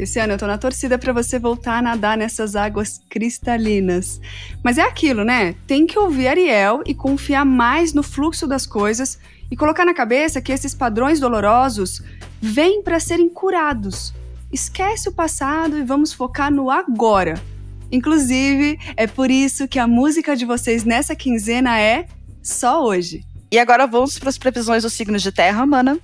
Esse 0.00 0.18
ano 0.18 0.32
eu 0.32 0.38
tô 0.38 0.46
na 0.46 0.56
torcida 0.56 0.96
para 0.96 1.12
você 1.12 1.38
voltar 1.38 1.76
a 1.76 1.82
nadar 1.82 2.16
nessas 2.16 2.56
águas 2.56 3.02
cristalinas. 3.10 4.18
Mas 4.64 4.78
é 4.78 4.82
aquilo, 4.82 5.24
né? 5.24 5.54
Tem 5.66 5.86
que 5.86 5.98
ouvir 5.98 6.26
Ariel 6.26 6.82
e 6.86 6.94
confiar 6.94 7.44
mais 7.44 7.92
no 7.92 8.02
fluxo 8.02 8.46
das 8.46 8.64
coisas 8.64 9.18
e 9.50 9.56
colocar 9.56 9.84
na 9.84 9.92
cabeça 9.92 10.40
que 10.40 10.52
esses 10.52 10.74
padrões 10.74 11.20
dolorosos 11.20 12.02
vêm 12.40 12.82
para 12.82 12.98
serem 12.98 13.28
curados. 13.28 14.14
Esquece 14.50 15.10
o 15.10 15.12
passado 15.12 15.76
e 15.76 15.84
vamos 15.84 16.14
focar 16.14 16.50
no 16.50 16.70
agora. 16.70 17.34
Inclusive, 17.92 18.78
é 18.96 19.06
por 19.06 19.30
isso 19.30 19.68
que 19.68 19.78
a 19.78 19.86
música 19.86 20.34
de 20.34 20.46
vocês 20.46 20.82
nessa 20.82 21.14
quinzena 21.14 21.78
é 21.78 22.06
Só 22.42 22.82
Hoje. 22.82 23.22
E 23.52 23.58
agora 23.58 23.86
vamos 23.86 24.18
para 24.18 24.30
as 24.30 24.38
previsões 24.38 24.82
dos 24.82 24.94
signos 24.94 25.20
de 25.20 25.30
terra, 25.30 25.66
mana. 25.66 26.00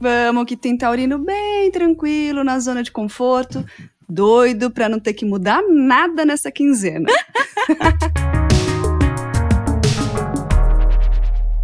Vamos, 0.00 0.44
que 0.44 0.56
tem 0.56 0.76
taurino 0.76 1.18
bem 1.18 1.70
tranquilo, 1.70 2.44
na 2.44 2.58
zona 2.60 2.82
de 2.82 2.90
conforto, 2.90 3.64
doido 4.08 4.70
para 4.70 4.88
não 4.88 5.00
ter 5.00 5.14
que 5.14 5.24
mudar 5.24 5.62
nada 5.68 6.24
nessa 6.24 6.50
quinzena. 6.50 7.08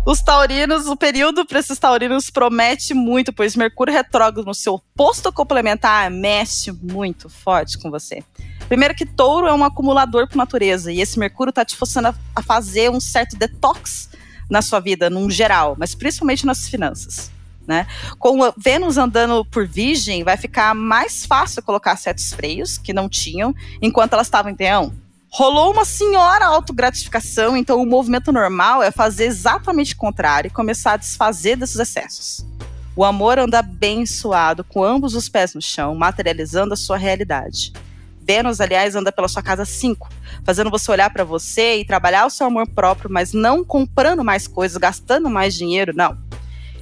Os 0.05 0.21
taurinos, 0.21 0.89
o 0.89 0.97
período 0.97 1.47
para 1.47 1.61
esses 1.61 1.79
taurinos 1.79 2.29
promete 2.29 2.93
muito, 2.93 3.33
pois 3.33 3.55
Mercúrio 3.55 3.95
retrógrado 3.95 4.45
no 4.45 4.53
seu 4.53 4.83
posto 4.97 5.33
complementar 5.33 6.11
mexe 6.11 6.73
muito 6.73 7.29
forte 7.29 7.79
com 7.79 7.89
você. 7.89 8.25
Primeiro 8.67 8.97
que 8.97 9.07
touro 9.07 9.47
é 9.47 9.55
um 9.55 9.63
acumulador 9.63 10.27
por 10.27 10.37
natureza, 10.37 10.91
e 10.91 11.01
esse 11.01 11.21
Mercúrio 11.21 11.53
tá 11.53 11.65
te 11.65 11.77
forçando 11.77 12.13
a 12.35 12.43
fazer 12.43 12.91
um 12.91 12.99
certo 12.99 13.37
detox 13.37 14.09
na 14.51 14.61
sua 14.61 14.81
vida, 14.81 15.09
num 15.09 15.31
geral, 15.31 15.77
mas 15.79 15.95
principalmente 15.95 16.45
nas 16.45 16.69
finanças. 16.69 17.31
Né? 17.67 17.87
Com 18.19 18.53
Vênus 18.57 18.99
andando 18.99 19.45
por 19.45 19.67
Virgem, 19.67 20.25
vai 20.25 20.37
ficar 20.37 20.75
mais 20.75 21.25
fácil 21.25 21.63
colocar 21.63 21.97
certos 21.97 22.33
freios 22.33 22.77
que 22.77 22.93
não 22.93 23.09
tinham 23.09 23.55
enquanto 23.81 24.15
elas 24.15 24.27
estavam 24.27 24.51
em 24.51 24.57
Leão. 24.59 24.93
Rolou 25.31 25.73
uma 25.73 25.85
senhora 25.85 26.45
autogratificação, 26.45 27.57
então 27.57 27.81
o 27.81 27.87
movimento 27.87 28.31
normal 28.31 28.83
é 28.83 28.91
fazer 28.91 29.25
exatamente 29.25 29.95
o 29.95 29.97
contrário 29.97 30.49
e 30.49 30.53
começar 30.53 30.93
a 30.93 30.97
desfazer 30.99 31.57
desses 31.57 31.79
excessos. 31.79 32.45
O 32.95 33.03
amor 33.03 33.39
anda 33.39 33.63
bem 33.63 34.05
suado, 34.05 34.63
com 34.63 34.85
ambos 34.85 35.15
os 35.15 35.31
pés 35.31 35.55
no 35.55 35.63
chão, 35.63 35.95
materializando 35.95 36.75
a 36.75 36.77
sua 36.77 36.99
realidade. 36.99 37.73
Vênus, 38.21 38.61
aliás, 38.61 38.95
anda 38.95 39.11
pela 39.11 39.27
sua 39.27 39.43
casa 39.43 39.65
5, 39.65 40.09
fazendo 40.45 40.71
você 40.71 40.91
olhar 40.91 41.11
para 41.11 41.25
você 41.25 41.79
e 41.79 41.85
trabalhar 41.87 42.27
o 42.27 42.31
seu 42.31 42.47
amor 42.47 42.69
próprio, 42.69 43.11
mas 43.11 43.33
não 43.33 43.65
comprando 43.65 44.23
mais 44.23 44.47
coisas, 44.47 44.77
gastando 44.77 45.31
mais 45.31 45.55
dinheiro, 45.55 45.93
não. 45.97 46.17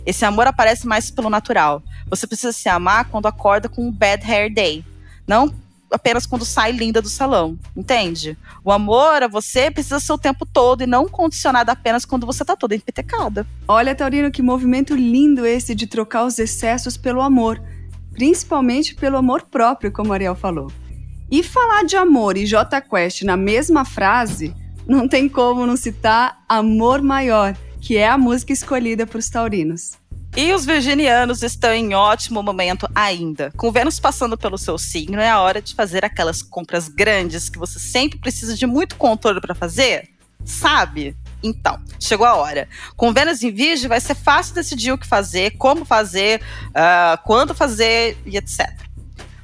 Esse 0.05 0.25
amor 0.25 0.47
aparece 0.47 0.87
mais 0.87 1.11
pelo 1.11 1.31
natural. 1.31 1.83
Você 2.09 2.27
precisa 2.27 2.53
se 2.53 2.69
amar 2.69 3.07
quando 3.07 3.27
acorda 3.27 3.69
com 3.69 3.87
um 3.87 3.93
bad 3.93 4.25
hair 4.25 4.53
day, 4.53 4.85
não 5.27 5.53
apenas 5.93 6.25
quando 6.25 6.45
sai 6.45 6.73
linda 6.73 7.03
do 7.03 7.09
salão, 7.09 7.59
entende? 7.77 8.39
O 8.65 8.71
amor 8.71 9.23
a 9.23 9.29
você 9.29 9.71
precisa 9.71 9.99
ser 9.99 10.13
o 10.13 10.19
tempo 10.19 10.47
todo 10.47 10.83
e 10.83 10.87
não 10.87 11.09
condicionado 11.09 11.71
apenas 11.71 12.05
quando 12.05 12.27
você 12.27 12.45
tá 12.45 12.55
toda 12.55 12.75
empetecada. 12.77 13.47
Olha, 13.67 13.95
Taurino, 13.95 14.31
que 14.31 14.43
movimento 14.43 14.95
lindo 14.95 15.45
esse 15.45 15.75
de 15.75 15.87
trocar 15.87 16.25
os 16.25 16.39
excessos 16.39 16.97
pelo 16.97 17.21
amor, 17.21 17.61
principalmente 18.13 18.95
pelo 18.95 19.17
amor 19.17 19.43
próprio, 19.43 19.93
como 19.93 20.13
Ariel 20.13 20.37
falou. 20.37 20.71
E 21.31 21.43
falar 21.43 21.85
de 21.85 21.97
amor 21.97 22.37
e 22.37 22.47
J 22.47 22.81
Quest 22.81 23.23
na 23.23 23.37
mesma 23.37 23.85
frase, 23.85 24.55
não 24.87 25.07
tem 25.07 25.29
como 25.29 25.67
não 25.67 25.77
citar 25.77 26.43
Amor 26.49 27.03
Maior, 27.03 27.57
que 27.81 27.97
é 27.97 28.09
a 28.09 28.19
música 28.19 28.53
escolhida 28.53 29.07
para 29.07 29.19
os 29.19 29.29
taurinos. 29.29 29.93
E 30.37 30.53
os 30.53 30.65
virginianos 30.65 31.43
estão 31.43 31.73
em 31.73 31.93
ótimo 31.93 32.43
momento 32.43 32.89
ainda. 32.95 33.53
Com 33.57 33.73
Vênus 33.73 33.99
passando 33.99 34.39
pelo 34.39 34.57
seu 34.57 34.79
signo, 34.79 35.21
é 35.21 35.29
a 35.29 35.41
hora 35.41 35.61
de 35.61 35.75
fazer 35.75 36.05
aquelas 36.05 36.41
compras 36.41 36.89
grandes 36.89 37.49
que 37.49 37.59
você 37.59 37.81
sempre 37.81 38.19
precisa 38.19 38.55
de 38.55 38.65
muito 38.65 38.95
controle 38.95 39.41
para 39.41 39.57
fazer, 39.57 40.09
sabe? 40.45 41.17
Então, 41.43 41.81
chegou 41.99 42.27
a 42.27 42.37
hora. 42.37 42.69
Com 42.97 43.13
Vênus 43.13 43.43
em 43.43 43.51
Virgem, 43.51 43.89
vai 43.89 44.01
ser 44.01 44.15
fácil 44.15 44.55
decidir 44.55 44.93
o 44.93 44.99
que 44.99 45.07
fazer, 45.07 45.53
como 45.53 45.85
fazer, 45.85 46.41
uh, 46.69 47.21
quando 47.25 47.53
fazer 47.53 48.17
e 48.25 48.37
etc. 48.37 48.71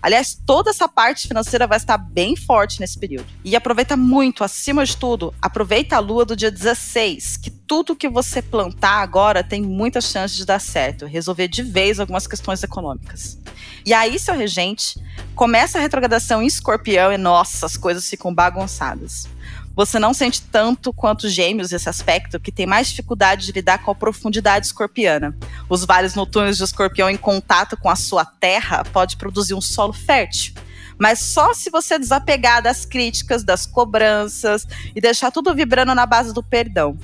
Aliás, 0.07 0.41
toda 0.47 0.71
essa 0.71 0.87
parte 0.87 1.27
financeira 1.27 1.67
vai 1.67 1.79
estar 1.79 1.99
bem 1.99 2.37
forte 2.37 2.79
nesse 2.79 2.97
período. 2.97 3.27
E 3.45 3.57
aproveita 3.57 3.97
muito, 3.97 4.45
acima 4.45 4.87
de 4.87 4.97
tudo, 4.97 5.35
aproveita 5.43 5.97
a 5.97 5.99
lua 5.99 6.25
do 6.25 6.37
dia 6.37 6.49
16, 6.49 7.37
que 7.39 7.51
tudo 7.51 7.97
que 7.97 8.09
você 8.09 8.41
plantar 8.41 9.03
agora 9.03 9.43
tem 9.43 9.61
muita 9.61 10.01
chance 10.01 10.37
de 10.37 10.47
dar 10.47 10.61
certo, 10.61 11.07
resolver 11.07 11.49
de 11.49 11.65
vez 11.65 11.99
algumas 11.99 12.25
questões 12.29 12.63
econômicas. 12.63 13.37
E 13.85 13.93
aí, 13.93 14.17
seu 14.17 14.37
regente, 14.37 14.97
começa 15.35 15.77
a 15.77 15.81
retrogradação 15.81 16.41
em 16.41 16.47
escorpião 16.47 17.13
e, 17.13 17.19
nossa, 17.19 17.67
as 17.67 17.77
coisas 17.77 18.09
ficam 18.09 18.33
bagunçadas 18.33 19.29
você 19.77 19.99
não 19.99 20.15
sente 20.15 20.41
tanto 20.41 20.91
quanto 20.91 21.29
gêmeos 21.29 21.71
esse 21.71 21.87
aspecto, 21.87 22.41
que 22.41 22.51
tem 22.51 22.65
mais 22.65 22.89
dificuldade 22.89 23.45
de 23.45 23.53
lidar 23.53 23.83
com 23.85 23.91
a 23.91 23.95
profundidade 23.95 24.65
escorpiana. 24.67 25.37
Os 25.69 25.85
vales 25.85 26.15
noturnos 26.15 26.57
de 26.57 26.65
escorpião 26.65 27.11
em 27.11 27.17
contato 27.19 27.77
com 27.77 27.91
a 27.91 27.95
sua 27.95 28.25
terra 28.25 28.83
pode 28.85 29.19
produzir 29.19 29.53
um 29.53 29.61
solo 29.61 29.93
fértil. 29.93 30.55
Mas 30.99 31.19
só 31.19 31.53
se 31.53 31.69
você 31.69 31.99
desapegar 31.99 32.63
das 32.63 32.87
críticas, 32.87 33.45
das 33.45 33.67
cobranças 33.67 34.67
e 34.95 35.01
deixar 35.01 35.31
tudo 35.31 35.55
vibrando 35.55 35.95
na 35.95 36.07
base 36.07 36.33
do 36.33 36.43
perdão. 36.43 36.97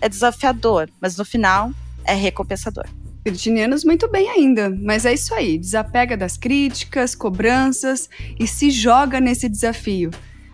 É 0.00 0.08
desafiador, 0.08 0.90
mas 1.00 1.16
no 1.16 1.24
final 1.24 1.70
é 2.04 2.14
recompensador. 2.14 2.86
Virginianos 3.24 3.84
muito 3.84 4.08
bem 4.08 4.28
ainda, 4.28 4.70
mas 4.70 5.04
é 5.04 5.12
isso 5.12 5.32
aí, 5.34 5.56
desapega 5.56 6.16
das 6.16 6.36
críticas, 6.36 7.14
cobranças 7.14 8.08
e 8.40 8.46
se 8.46 8.70
joga 8.70 9.20
nesse 9.20 9.48
desafio. 9.48 10.10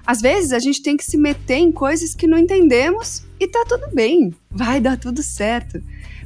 Às 0.07 0.21
vezes 0.21 0.53
a 0.53 0.59
gente 0.59 0.83
tem 0.83 0.97
que 0.97 1.05
se 1.05 1.17
meter 1.17 1.57
em 1.57 1.73
coisas 1.73 2.15
que 2.15 2.27
não 2.27 2.37
entendemos 2.37 3.23
e 3.41 3.49
tá 3.49 3.65
tudo 3.67 3.89
bem, 3.95 4.35
vai 4.51 4.81
dar 4.81 4.99
tudo 4.99 5.23
certo. 5.23 5.83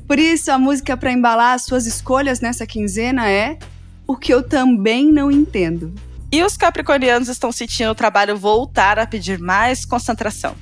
Por 0.06 0.18
isso 0.18 0.50
a 0.50 0.58
música 0.58 0.97
para 0.97 1.12
embalar 1.12 1.54
as 1.54 1.62
suas 1.62 1.87
escolhas 1.87 2.40
nessa 2.40 2.66
quinzena 2.66 3.30
é 3.30 3.58
O 4.06 4.16
que 4.16 4.32
eu 4.32 4.42
também 4.42 5.12
não 5.12 5.30
entendo. 5.30 5.92
E 6.32 6.42
os 6.42 6.56
capricornianos 6.56 7.28
estão 7.28 7.52
sentindo 7.52 7.90
o 7.90 7.94
trabalho 7.94 8.37
voltar 8.37 8.99
a 8.99 9.06
pedir 9.06 9.38
mais 9.38 9.85
concentração. 9.85 10.56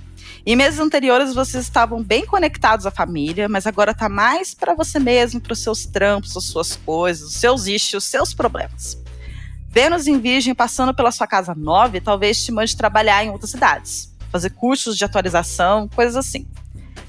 Em 0.45 0.55
meses 0.55 0.79
anteriores 0.79 1.35
vocês 1.35 1.65
estavam 1.65 2.03
bem 2.03 2.25
conectados 2.25 2.87
à 2.87 2.91
família, 2.91 3.49
mas 3.49 3.67
agora 3.67 3.95
tá 3.95 4.09
mais 4.09 4.55
para 4.55 4.75
você 4.75 4.99
mesmo, 4.99 5.41
para 5.41 5.53
os 5.53 5.59
seus 5.59 5.87
trampos, 5.87 6.37
as 6.37 6.45
suas 6.45 6.77
coisas, 6.77 7.29
os 7.29 7.35
seus 7.35 7.67
issues, 7.67 7.95
os 7.95 8.05
seus 8.05 8.35
problemas. 8.35 8.97
Vênus 9.77 10.07
em 10.07 10.19
Virgem 10.19 10.55
passando 10.55 10.95
pela 10.95 11.13
sua 11.13 11.27
casa 11.27 11.55
9 11.55 12.01
talvez 12.01 12.43
te 12.43 12.51
mande 12.51 12.75
trabalhar 12.75 13.23
em 13.23 13.29
outras 13.29 13.51
cidades, 13.51 14.11
fazer 14.33 14.49
cursos 14.49 14.97
de 14.97 15.05
atualização, 15.05 15.87
coisas 15.87 16.17
assim. 16.17 16.47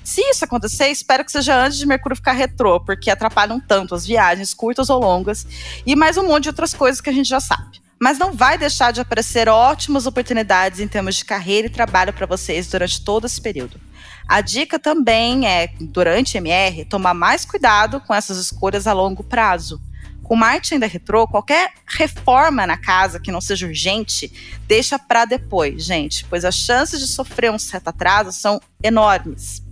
Se 0.03 0.19
isso 0.19 0.43
acontecer, 0.43 0.89
espero 0.89 1.23
que 1.23 1.31
seja 1.31 1.57
antes 1.57 1.77
de 1.77 1.85
Mercúrio 1.85 2.17
ficar 2.17 2.33
retrô, 2.33 2.77
porque 2.81 3.09
atrapalham 3.09 3.57
tanto 3.57 3.95
as 3.95 4.05
viagens 4.05 4.53
curtas 4.53 4.89
ou 4.89 4.99
longas 4.99 5.47
e 5.85 5.95
mais 5.95 6.17
um 6.17 6.27
monte 6.27 6.43
de 6.43 6.49
outras 6.49 6.73
coisas 6.73 6.99
que 6.99 7.09
a 7.09 7.13
gente 7.13 7.29
já 7.29 7.39
sabe 7.39 7.79
mas 7.99 8.19
não 8.19 8.31
vai 8.31 8.59
deixar 8.59 8.91
de 8.91 9.01
aparecer 9.01 9.49
ótimas 9.49 10.05
oportunidades 10.05 10.79
em 10.79 10.87
termos 10.87 11.15
de 11.15 11.25
carreira 11.25 11.65
e 11.65 11.71
trabalho 11.71 12.13
para 12.13 12.27
vocês 12.27 12.67
durante 12.67 13.03
todo 13.03 13.25
esse 13.25 13.41
período. 13.41 13.79
A 14.27 14.39
dica 14.39 14.77
também 14.77 15.47
é, 15.47 15.69
durante 15.79 16.37
MR, 16.37 16.85
tomar 16.85 17.15
mais 17.15 17.43
cuidado 17.43 17.99
com 18.01 18.13
essas 18.13 18.37
escolhas 18.37 18.85
a 18.85 18.93
longo 18.93 19.23
prazo. 19.23 19.81
Com 20.27 20.35
Marte 20.35 20.73
ainda 20.73 20.85
retrô, 20.85 21.25
qualquer 21.25 21.71
reforma 21.87 22.67
na 22.67 22.75
casa 22.75 23.17
que 23.17 23.31
não 23.31 23.39
seja 23.39 23.65
urgente, 23.65 24.29
deixa 24.67 24.99
para 24.99 25.23
depois, 25.23 25.85
gente, 25.85 26.25
pois 26.25 26.43
as 26.43 26.53
chances 26.53 26.99
de 26.99 27.07
sofrer 27.07 27.49
um 27.49 27.57
certo 27.57 27.87
atraso 27.87 28.33
são 28.33 28.59
enormes. 28.83 29.63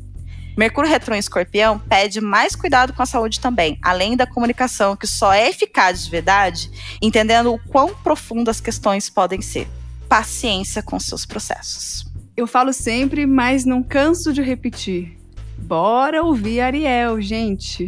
Mercúrio 0.57 0.89
retrô 0.89 1.13
em 1.13 1.19
escorpião 1.19 1.77
pede 1.77 2.21
mais 2.21 2.55
cuidado 2.55 2.93
com 2.93 3.03
a 3.03 3.05
saúde 3.05 3.41
também, 3.41 3.77
além 3.81 4.15
da 4.15 4.25
comunicação, 4.25 4.95
que 4.95 5.05
só 5.05 5.33
é 5.33 5.49
eficaz 5.49 6.05
de 6.05 6.09
verdade 6.09 6.71
entendendo 7.01 7.53
o 7.53 7.59
quão 7.59 7.93
profundas 7.93 8.55
as 8.55 8.61
questões 8.61 9.09
podem 9.09 9.41
ser. 9.41 9.67
Paciência 10.07 10.81
com 10.81 10.97
seus 11.01 11.25
processos. 11.25 12.05
Eu 12.37 12.47
falo 12.47 12.71
sempre, 12.71 13.25
mas 13.25 13.65
não 13.65 13.83
canso 13.83 14.31
de 14.31 14.41
repetir. 14.41 15.17
Bora 15.57 16.23
ouvir 16.23 16.61
Ariel, 16.61 17.19
gente. 17.19 17.87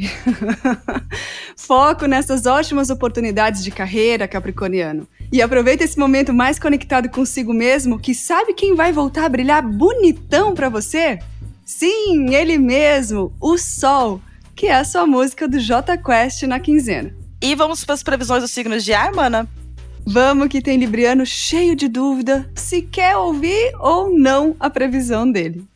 Foco 1.55 2.05
nessas 2.05 2.45
ótimas 2.45 2.89
oportunidades 2.89 3.63
de 3.63 3.71
carreira, 3.71 4.27
Capricorniano. 4.27 5.07
E 5.31 5.41
aproveita 5.41 5.83
esse 5.83 6.00
momento 6.00 6.33
mais 6.33 6.57
conectado 6.57 7.09
consigo 7.09 7.53
mesmo, 7.53 8.00
que 8.00 8.15
sabe 8.15 8.53
quem 8.53 8.75
vai 8.75 8.91
voltar 8.91 9.25
a 9.25 9.29
brilhar 9.29 9.62
bonitão 9.62 10.53
para 10.55 10.69
você? 10.69 11.19
Sim, 11.65 12.33
ele 12.33 12.57
mesmo, 12.57 13.33
o 13.41 13.57
Sol, 13.57 14.21
que 14.55 14.67
é 14.67 14.75
a 14.75 14.86
sua 14.86 15.05
música 15.05 15.47
do 15.47 15.59
J 15.59 15.97
Quest 15.97 16.43
na 16.43 16.59
quinzena. 16.59 17.13
E 17.41 17.53
vamos 17.53 17.83
para 17.83 17.93
as 17.93 18.01
previsões 18.01 18.41
dos 18.41 18.51
signos 18.51 18.83
de 18.83 18.93
ar, 18.93 19.12
mana? 19.12 19.47
Vamos 20.05 20.47
que 20.47 20.62
tem 20.62 20.77
Libriano 20.77 21.25
cheio 21.25 21.75
de 21.75 21.89
dúvida 21.89 22.50
se 22.55 22.81
quer 22.81 23.17
ouvir 23.17 23.74
ou 23.79 24.17
não 24.17 24.55
a 24.59 24.69
previsão 24.69 25.29
dele. 25.29 25.67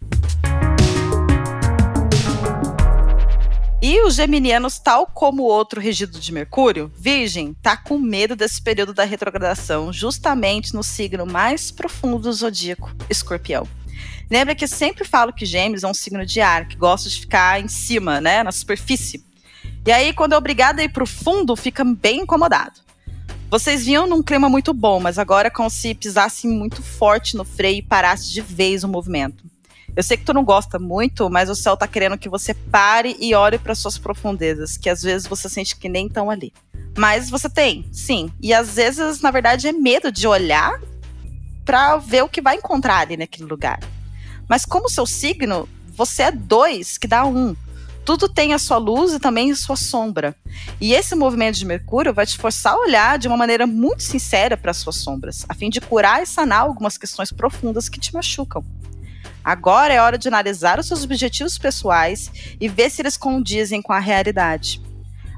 E 3.81 3.99
os 4.03 4.13
geminianos, 4.13 4.77
tal 4.77 5.07
como 5.07 5.41
o 5.41 5.47
outro 5.47 5.81
regido 5.81 6.19
de 6.19 6.31
Mercúrio, 6.31 6.91
Virgem, 6.95 7.55
tá 7.63 7.75
com 7.75 7.97
medo 7.97 8.35
desse 8.35 8.61
período 8.61 8.93
da 8.93 9.03
retrogradação, 9.03 9.91
justamente 9.91 10.75
no 10.75 10.83
signo 10.83 11.25
mais 11.25 11.71
profundo 11.71 12.19
do 12.19 12.31
zodíaco, 12.31 12.91
Escorpião. 13.09 13.67
Lembra 14.29 14.53
que 14.53 14.65
eu 14.65 14.67
sempre 14.67 15.03
falo 15.03 15.33
que 15.33 15.47
Gêmeos 15.47 15.83
é 15.83 15.87
um 15.87 15.95
signo 15.95 16.23
de 16.23 16.39
ar, 16.39 16.67
que 16.67 16.75
gosta 16.75 17.09
de 17.09 17.21
ficar 17.21 17.59
em 17.59 17.67
cima, 17.67 18.21
né, 18.21 18.43
na 18.43 18.51
superfície. 18.51 19.25
E 19.83 19.91
aí, 19.91 20.13
quando 20.13 20.33
é 20.33 20.37
obrigado 20.37 20.79
a 20.79 20.83
ir 20.83 20.89
pro 20.89 21.07
fundo, 21.07 21.55
fica 21.55 21.83
bem 21.83 22.19
incomodado. 22.19 22.81
Vocês 23.49 23.83
vinham 23.83 24.05
num 24.05 24.21
clima 24.21 24.47
muito 24.47 24.75
bom, 24.75 24.99
mas 24.99 25.17
agora 25.17 25.47
é 25.47 25.51
como 25.51 25.71
se 25.71 25.95
pisasse 25.95 26.47
muito 26.47 26.83
forte 26.83 27.35
no 27.35 27.43
freio 27.43 27.79
e 27.79 27.81
parasse 27.81 28.31
de 28.31 28.41
vez 28.41 28.83
o 28.83 28.87
movimento. 28.87 29.50
Eu 29.95 30.03
sei 30.03 30.17
que 30.17 30.23
tu 30.23 30.33
não 30.33 30.43
gosta 30.43 30.79
muito, 30.79 31.29
mas 31.29 31.49
o 31.49 31.55
céu 31.55 31.75
tá 31.75 31.87
querendo 31.87 32.17
que 32.17 32.29
você 32.29 32.53
pare 32.53 33.15
e 33.19 33.35
olhe 33.35 33.59
para 33.59 33.75
suas 33.75 33.97
profundezas, 33.97 34.77
que 34.77 34.89
às 34.89 35.01
vezes 35.01 35.27
você 35.27 35.49
sente 35.49 35.75
que 35.75 35.89
nem 35.89 36.07
estão 36.07 36.29
ali. 36.29 36.53
Mas 36.97 37.29
você 37.29 37.49
tem, 37.49 37.85
sim. 37.91 38.31
E 38.41 38.53
às 38.53 38.75
vezes, 38.75 39.21
na 39.21 39.31
verdade, 39.31 39.67
é 39.67 39.71
medo 39.71 40.11
de 40.11 40.27
olhar 40.27 40.79
para 41.65 41.97
ver 41.97 42.23
o 42.23 42.29
que 42.29 42.41
vai 42.41 42.55
encontrar 42.55 42.99
ali 42.99 43.17
naquele 43.17 43.47
lugar. 43.47 43.79
Mas 44.47 44.65
como 44.65 44.89
seu 44.89 45.05
signo, 45.05 45.67
você 45.95 46.23
é 46.23 46.31
dois, 46.31 46.97
que 46.97 47.07
dá 47.07 47.25
um. 47.25 47.55
Tudo 48.03 48.27
tem 48.27 48.53
a 48.53 48.59
sua 48.59 48.77
luz 48.77 49.13
e 49.13 49.19
também 49.19 49.51
a 49.51 49.55
sua 49.55 49.75
sombra. 49.75 50.35
E 50.79 50.93
esse 50.93 51.15
movimento 51.15 51.57
de 51.57 51.65
Mercúrio 51.65 52.13
vai 52.13 52.25
te 52.25 52.37
forçar 52.37 52.73
a 52.73 52.79
olhar 52.79 53.19
de 53.19 53.27
uma 53.27 53.37
maneira 53.37 53.67
muito 53.67 54.03
sincera 54.03 54.57
para 54.57 54.71
as 54.71 54.77
suas 54.77 54.95
sombras, 54.95 55.45
a 55.47 55.53
fim 55.53 55.69
de 55.69 55.79
curar 55.79 56.23
e 56.23 56.25
sanar 56.25 56.61
algumas 56.61 56.97
questões 56.97 57.31
profundas 57.31 57.87
que 57.87 57.99
te 57.99 58.13
machucam. 58.13 58.65
Agora 59.43 59.93
é 59.93 60.01
hora 60.01 60.17
de 60.17 60.27
analisar 60.27 60.79
os 60.79 60.87
seus 60.87 61.03
objetivos 61.03 61.57
pessoais 61.57 62.31
e 62.59 62.67
ver 62.67 62.89
se 62.89 63.01
eles 63.01 63.17
condizem 63.17 63.81
com 63.81 63.93
a 63.93 63.99
realidade. 63.99 64.81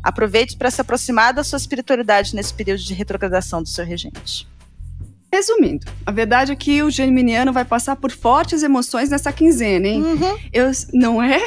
Aproveite 0.02 0.58
para 0.58 0.70
se 0.70 0.82
aproximar 0.82 1.34
da 1.34 1.44
sua 1.44 1.58
espiritualidade 1.58 2.36
nesse 2.36 2.54
período 2.54 2.82
de 2.82 2.94
retrogradação 2.94 3.64
do 3.64 3.70
seu 3.70 3.86
regente. 3.86 4.48
Resumindo, 5.32 5.88
a 6.06 6.12
verdade 6.12 6.52
é 6.52 6.56
que 6.56 6.84
o 6.84 6.92
geminiano 6.92 7.52
vai 7.52 7.66
passar 7.66 7.96
por 7.96 8.12
fortes 8.12 8.62
emoções 8.62 9.10
nessa 9.10 9.32
quinzena, 9.32 9.88
hein? 9.88 10.04
Uhum. 10.04 10.38
Eu, 10.52 10.70
não 10.94 11.24
é? 11.24 11.42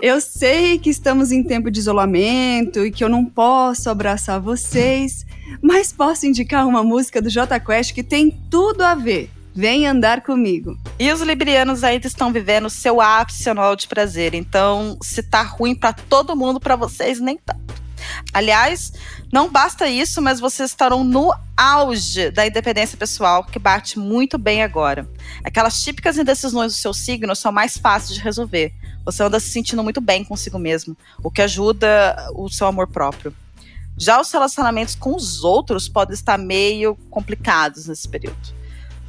Eu 0.00 0.20
sei 0.20 0.78
que 0.78 0.88
estamos 0.88 1.32
em 1.32 1.42
tempo 1.42 1.70
de 1.70 1.80
isolamento 1.80 2.86
e 2.86 2.92
que 2.92 3.02
eu 3.02 3.08
não 3.08 3.24
posso 3.24 3.90
abraçar 3.90 4.40
vocês, 4.40 5.26
mas 5.60 5.92
posso 5.92 6.26
indicar 6.26 6.66
uma 6.66 6.84
música 6.84 7.20
do 7.20 7.28
J 7.28 7.58
Quest 7.58 7.92
que 7.92 8.02
tem 8.02 8.30
tudo 8.48 8.82
a 8.82 8.94
ver. 8.94 9.30
Vem 9.58 9.88
andar 9.88 10.20
comigo. 10.20 10.78
E 11.00 11.10
os 11.10 11.20
librianos 11.20 11.82
ainda 11.82 12.06
estão 12.06 12.32
vivendo 12.32 12.70
seu 12.70 13.00
ápice 13.00 13.50
anual 13.50 13.74
de 13.74 13.88
prazer, 13.88 14.32
então 14.32 14.96
se 15.02 15.20
tá 15.20 15.42
ruim 15.42 15.74
para 15.74 15.92
todo 15.92 16.36
mundo, 16.36 16.60
para 16.60 16.76
vocês 16.76 17.18
nem 17.18 17.36
tanto. 17.36 17.74
Aliás, 18.32 18.92
não 19.32 19.50
basta 19.50 19.88
isso, 19.88 20.22
mas 20.22 20.38
vocês 20.38 20.70
estarão 20.70 21.02
no 21.02 21.34
auge 21.56 22.30
da 22.30 22.46
independência 22.46 22.96
pessoal, 22.96 23.42
que 23.42 23.58
bate 23.58 23.98
muito 23.98 24.38
bem 24.38 24.62
agora. 24.62 25.10
Aquelas 25.42 25.82
típicas 25.82 26.16
indecisões 26.16 26.72
do 26.72 26.78
seu 26.78 26.94
signo 26.94 27.34
são 27.34 27.50
mais 27.50 27.76
fáceis 27.76 28.14
de 28.14 28.22
resolver. 28.22 28.72
Você 29.04 29.24
anda 29.24 29.40
se 29.40 29.50
sentindo 29.50 29.82
muito 29.82 30.00
bem 30.00 30.22
consigo 30.22 30.56
mesmo, 30.56 30.96
o 31.20 31.32
que 31.32 31.42
ajuda 31.42 32.30
o 32.36 32.48
seu 32.48 32.68
amor 32.68 32.86
próprio. 32.86 33.34
Já 33.96 34.20
os 34.20 34.30
relacionamentos 34.30 34.94
com 34.94 35.16
os 35.16 35.42
outros 35.42 35.88
podem 35.88 36.14
estar 36.14 36.38
meio 36.38 36.94
complicados 37.10 37.88
nesse 37.88 38.08
período. 38.08 38.56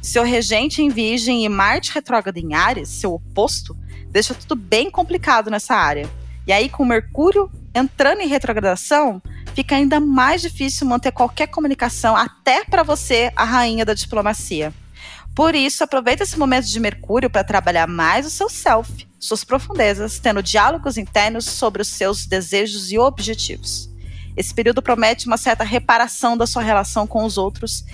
Seu 0.02 0.24
regente 0.24 0.80
em 0.80 0.88
Virgem 0.88 1.44
e 1.44 1.48
Marte 1.48 1.92
retrógrado 1.92 2.38
em 2.38 2.54
Ares, 2.54 2.88
seu 2.88 3.12
oposto, 3.12 3.76
deixa 4.08 4.34
tudo 4.34 4.56
bem 4.56 4.90
complicado 4.90 5.50
nessa 5.50 5.74
área. 5.74 6.08
E 6.46 6.52
aí, 6.52 6.70
com 6.70 6.86
Mercúrio 6.86 7.50
entrando 7.74 8.20
em 8.20 8.26
retrogradação, 8.26 9.22
fica 9.54 9.76
ainda 9.76 10.00
mais 10.00 10.40
difícil 10.40 10.86
manter 10.86 11.12
qualquer 11.12 11.48
comunicação, 11.48 12.16
até 12.16 12.64
para 12.64 12.82
você, 12.82 13.30
a 13.36 13.44
rainha 13.44 13.84
da 13.84 13.92
diplomacia. 13.92 14.72
Por 15.34 15.54
isso, 15.54 15.84
aproveita 15.84 16.22
esse 16.22 16.38
momento 16.38 16.66
de 16.66 16.80
Mercúrio 16.80 17.28
para 17.28 17.44
trabalhar 17.44 17.86
mais 17.86 18.26
o 18.26 18.30
seu 18.30 18.48
self, 18.48 19.06
suas 19.18 19.44
profundezas, 19.44 20.18
tendo 20.18 20.42
diálogos 20.42 20.96
internos 20.96 21.44
sobre 21.44 21.82
os 21.82 21.88
seus 21.88 22.26
desejos 22.26 22.90
e 22.90 22.98
objetivos. 22.98 23.90
Esse 24.36 24.54
período 24.54 24.80
promete 24.80 25.26
uma 25.26 25.36
certa 25.36 25.62
reparação 25.62 26.36
da 26.36 26.46
sua 26.46 26.62
relação 26.62 27.06
com 27.06 27.24
os 27.24 27.36
outros 27.36 27.84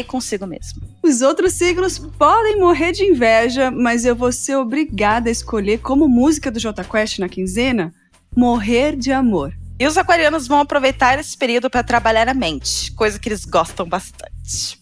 e 0.00 0.04
consigo 0.04 0.46
mesmo. 0.46 0.82
Os 1.02 1.20
outros 1.20 1.52
signos 1.52 1.98
podem 1.98 2.58
morrer 2.58 2.92
de 2.92 3.04
inveja, 3.04 3.70
mas 3.70 4.04
eu 4.04 4.14
vou 4.14 4.32
ser 4.32 4.56
obrigada 4.56 5.28
a 5.28 5.32
escolher 5.32 5.78
como 5.78 6.08
música 6.08 6.50
do 6.50 6.60
J 6.60 6.82
Quest 6.84 7.18
na 7.18 7.28
quinzena 7.28 7.92
Morrer 8.36 8.96
de 8.96 9.12
Amor. 9.12 9.52
E 9.78 9.86
os 9.86 9.98
aquarianos 9.98 10.46
vão 10.46 10.60
aproveitar 10.60 11.18
esse 11.18 11.36
período 11.36 11.68
para 11.68 11.82
trabalhar 11.82 12.28
a 12.28 12.34
mente, 12.34 12.92
coisa 12.92 13.18
que 13.18 13.28
eles 13.28 13.44
gostam 13.44 13.86
bastante. 13.86 14.78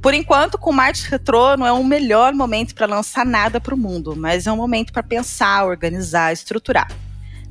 Por 0.00 0.14
enquanto, 0.14 0.56
com 0.56 0.72
Marte 0.72 1.10
retrô, 1.10 1.56
não 1.56 1.66
é 1.66 1.72
o 1.72 1.82
melhor 1.82 2.32
momento 2.32 2.74
para 2.74 2.86
lançar 2.86 3.26
nada 3.26 3.60
para 3.60 3.74
o 3.74 3.78
mundo, 3.78 4.14
mas 4.16 4.46
é 4.46 4.52
um 4.52 4.56
momento 4.56 4.92
para 4.92 5.02
pensar, 5.02 5.66
organizar, 5.66 6.32
estruturar. 6.32 6.88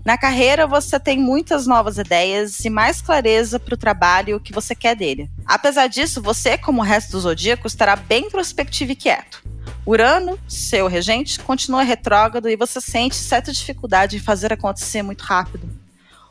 Na 0.08 0.18
carreira, 0.18 0.66
você 0.66 0.98
tem 0.98 1.20
muitas 1.20 1.68
novas 1.68 1.98
ideias 1.98 2.64
e 2.64 2.70
mais 2.70 3.02
clareza 3.02 3.60
para 3.60 3.74
o 3.74 3.78
trabalho 3.78 4.40
que 4.40 4.54
você 4.54 4.74
quer 4.74 4.96
dele. 4.96 5.30
Apesar 5.46 5.88
disso, 5.88 6.22
você, 6.22 6.58
como 6.58 6.80
o 6.80 6.86
resto 6.86 7.12
do 7.12 7.20
zodíaco, 7.20 7.68
estará 7.68 7.94
bem 7.98 8.30
prospectivo 8.30 8.94
e 8.94 8.96
quieto. 8.96 9.44
Urano, 9.86 10.40
seu 10.48 10.88
regente, 10.88 11.38
continua 11.42 11.84
retrógrado 11.84 12.48
e 12.48 12.56
você 12.56 12.80
sente 12.80 13.18
certa 13.18 13.52
dificuldade 13.52 14.16
em 14.16 14.22
fazer 14.22 14.54
acontecer 14.54 15.04
muito 15.04 15.26
rápido. 15.26 15.70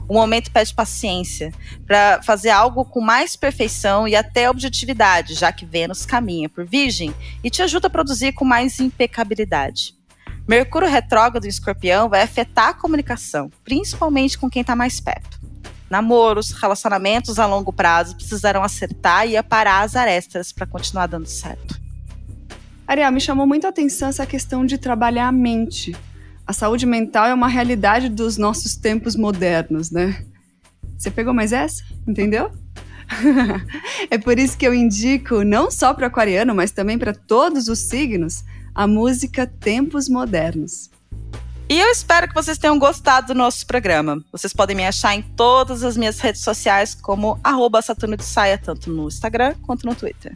O 0.09 0.15
momento 0.15 0.51
pede 0.51 0.73
paciência 0.73 1.53
para 1.87 2.23
fazer 2.23 2.49
algo 2.49 2.83
com 2.83 3.03
mais 3.03 3.37
perfeição 3.37 4.09
e 4.09 4.17
até 4.17 4.49
objetividade, 4.49 5.35
já 5.35 5.53
que 5.53 5.67
Vênus 5.67 6.07
caminha 6.07 6.49
por 6.49 6.65
Virgem 6.65 7.15
e 7.45 7.51
te 7.51 7.61
ajuda 7.61 7.89
a 7.89 7.91
produzir 7.91 8.33
com 8.33 8.45
mais 8.47 8.81
impecabilidade. 8.81 9.96
Mercúrio 10.49 10.89
retrógrado 10.89 11.45
em 11.45 11.49
escorpião 11.49 12.09
vai 12.09 12.23
afetar 12.23 12.69
a 12.69 12.75
comunicação, 12.75 13.51
principalmente 13.65 14.39
com 14.39 14.49
quem 14.49 14.61
está 14.61 14.77
mais 14.77 15.01
perto. 15.01 15.41
Namoros, 15.91 16.53
relacionamentos 16.53 17.39
a 17.39 17.47
longo 17.47 17.73
prazo 17.73 18.17
precisarão 18.17 18.63
acertar 18.63 19.27
e 19.27 19.37
aparar 19.37 19.83
as 19.83 19.97
arestas 19.97 20.53
para 20.53 20.67
continuar 20.67 21.07
dando 21.07 21.27
certo. 21.27 21.81
Ariel, 22.87 23.11
me 23.11 23.21
chamou 23.21 23.47
muito 23.47 23.67
a 23.67 23.71
atenção 23.71 24.09
essa 24.09 24.25
questão 24.25 24.65
de 24.65 24.79
trabalhar 24.79 25.27
a 25.27 25.33
mente. 25.33 25.97
A 26.47 26.53
saúde 26.53 26.87
mental 26.87 27.27
é 27.27 27.35
uma 27.35 27.49
realidade 27.49 28.09
dos 28.09 28.37
nossos 28.37 28.77
tempos 28.77 29.17
modernos, 29.17 29.91
né? 29.91 30.25
Você 30.97 31.11
pegou 31.11 31.35
mais 31.35 31.53
essa? 31.53 31.83
Entendeu? 32.07 32.53
é 34.11 34.19
por 34.19 34.39
isso 34.39 34.57
que 34.57 34.67
eu 34.67 34.73
indico, 34.73 35.43
não 35.43 35.71
só 35.71 35.93
para 35.93 36.07
aquariano, 36.07 36.55
mas 36.55 36.71
também 36.71 36.99
para 36.99 37.13
todos 37.13 37.67
os 37.67 37.81
signos, 37.81 38.45
a 38.77 38.87
música 38.87 39.47
Tempos 39.47 40.07
Modernos. 40.07 40.91
E 41.67 41.81
eu 41.81 41.89
espero 41.89 42.29
que 42.29 42.35
vocês 42.35 42.59
tenham 42.59 42.79
gostado 42.79 43.29
do 43.29 43.35
nosso 43.35 43.67
programa. 43.67 44.23
Vocês 44.31 44.53
podem 44.53 44.77
me 44.77 44.87
achar 44.87 45.15
em 45.15 45.23
todas 45.23 45.83
as 45.83 45.97
minhas 45.97 46.21
redes 46.21 46.43
sociais 46.43 46.95
como 46.95 47.41
arroba 47.43 47.81
Saturno 47.81 48.19
de 48.19 48.25
Saia, 48.25 48.59
tanto 48.59 48.91
no 48.91 49.09
Instagram 49.09 49.55
quanto 49.62 49.87
no 49.87 49.95
Twitter. 49.95 50.35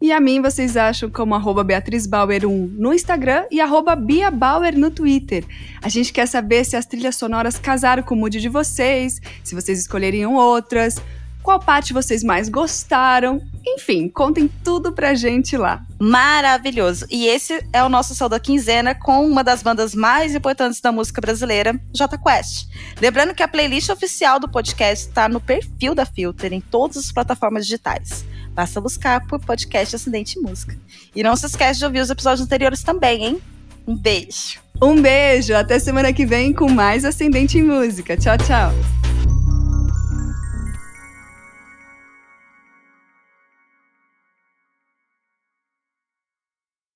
E 0.00 0.12
a 0.12 0.20
mim 0.20 0.40
vocês 0.40 0.76
acham 0.76 1.10
como 1.10 1.34
arroba 1.34 1.64
Beatriz 1.64 2.06
Bauer 2.06 2.46
1 2.46 2.74
no 2.78 2.94
Instagram 2.94 3.46
e 3.50 3.60
arroba 3.60 3.96
Bia 3.96 4.30
Bauer 4.30 4.78
no 4.78 4.90
Twitter. 4.90 5.44
A 5.82 5.88
gente 5.88 6.12
quer 6.12 6.26
saber 6.26 6.64
se 6.64 6.76
as 6.76 6.86
trilhas 6.86 7.16
sonoras 7.16 7.58
casaram 7.58 8.04
com 8.04 8.14
o 8.14 8.18
mood 8.18 8.40
de 8.40 8.48
vocês, 8.48 9.20
se 9.42 9.56
vocês 9.56 9.80
escolheriam 9.80 10.36
outras, 10.36 10.96
qual 11.42 11.58
parte 11.58 11.92
vocês 11.92 12.22
mais 12.22 12.48
gostaram. 12.48 13.42
Enfim, 13.66 14.08
contem 14.08 14.50
tudo 14.64 14.92
pra 14.92 15.14
gente 15.14 15.56
lá. 15.56 15.84
Maravilhoso! 15.98 17.06
E 17.10 17.26
esse 17.26 17.64
é 17.72 17.82
o 17.82 17.88
nosso 17.88 18.14
Céu 18.14 18.28
da 18.28 18.40
Quinzena 18.40 18.94
com 18.94 19.26
uma 19.26 19.44
das 19.44 19.62
bandas 19.62 19.94
mais 19.94 20.34
importantes 20.34 20.80
da 20.80 20.90
música 20.90 21.20
brasileira, 21.20 21.78
J 21.92 22.18
Quest. 22.18 22.68
Lembrando 23.00 23.34
que 23.34 23.42
a 23.42 23.48
playlist 23.48 23.88
oficial 23.88 24.40
do 24.40 24.48
podcast 24.48 25.08
está 25.08 25.28
no 25.28 25.40
perfil 25.40 25.94
da 25.94 26.04
Filter 26.04 26.52
em 26.52 26.60
todas 26.60 26.96
as 26.96 27.12
plataformas 27.12 27.66
digitais. 27.66 28.24
Basta 28.50 28.80
buscar 28.80 29.26
por 29.26 29.40
podcast 29.40 29.96
Acidente 29.96 30.38
Música. 30.38 30.76
E 31.14 31.22
não 31.22 31.36
se 31.36 31.46
esquece 31.46 31.78
de 31.78 31.84
ouvir 31.84 32.00
os 32.00 32.10
episódios 32.10 32.44
anteriores 32.44 32.82
também, 32.82 33.24
hein? 33.24 33.42
Um 33.86 33.96
beijo! 33.96 34.60
Um 34.80 35.00
beijo! 35.00 35.54
Até 35.54 35.78
semana 35.78 36.12
que 36.12 36.26
vem 36.26 36.52
com 36.52 36.68
mais 36.70 37.04
Ascendente 37.04 37.58
em 37.58 37.62
Música. 37.62 38.16
Tchau, 38.16 38.36
tchau! 38.36 39.21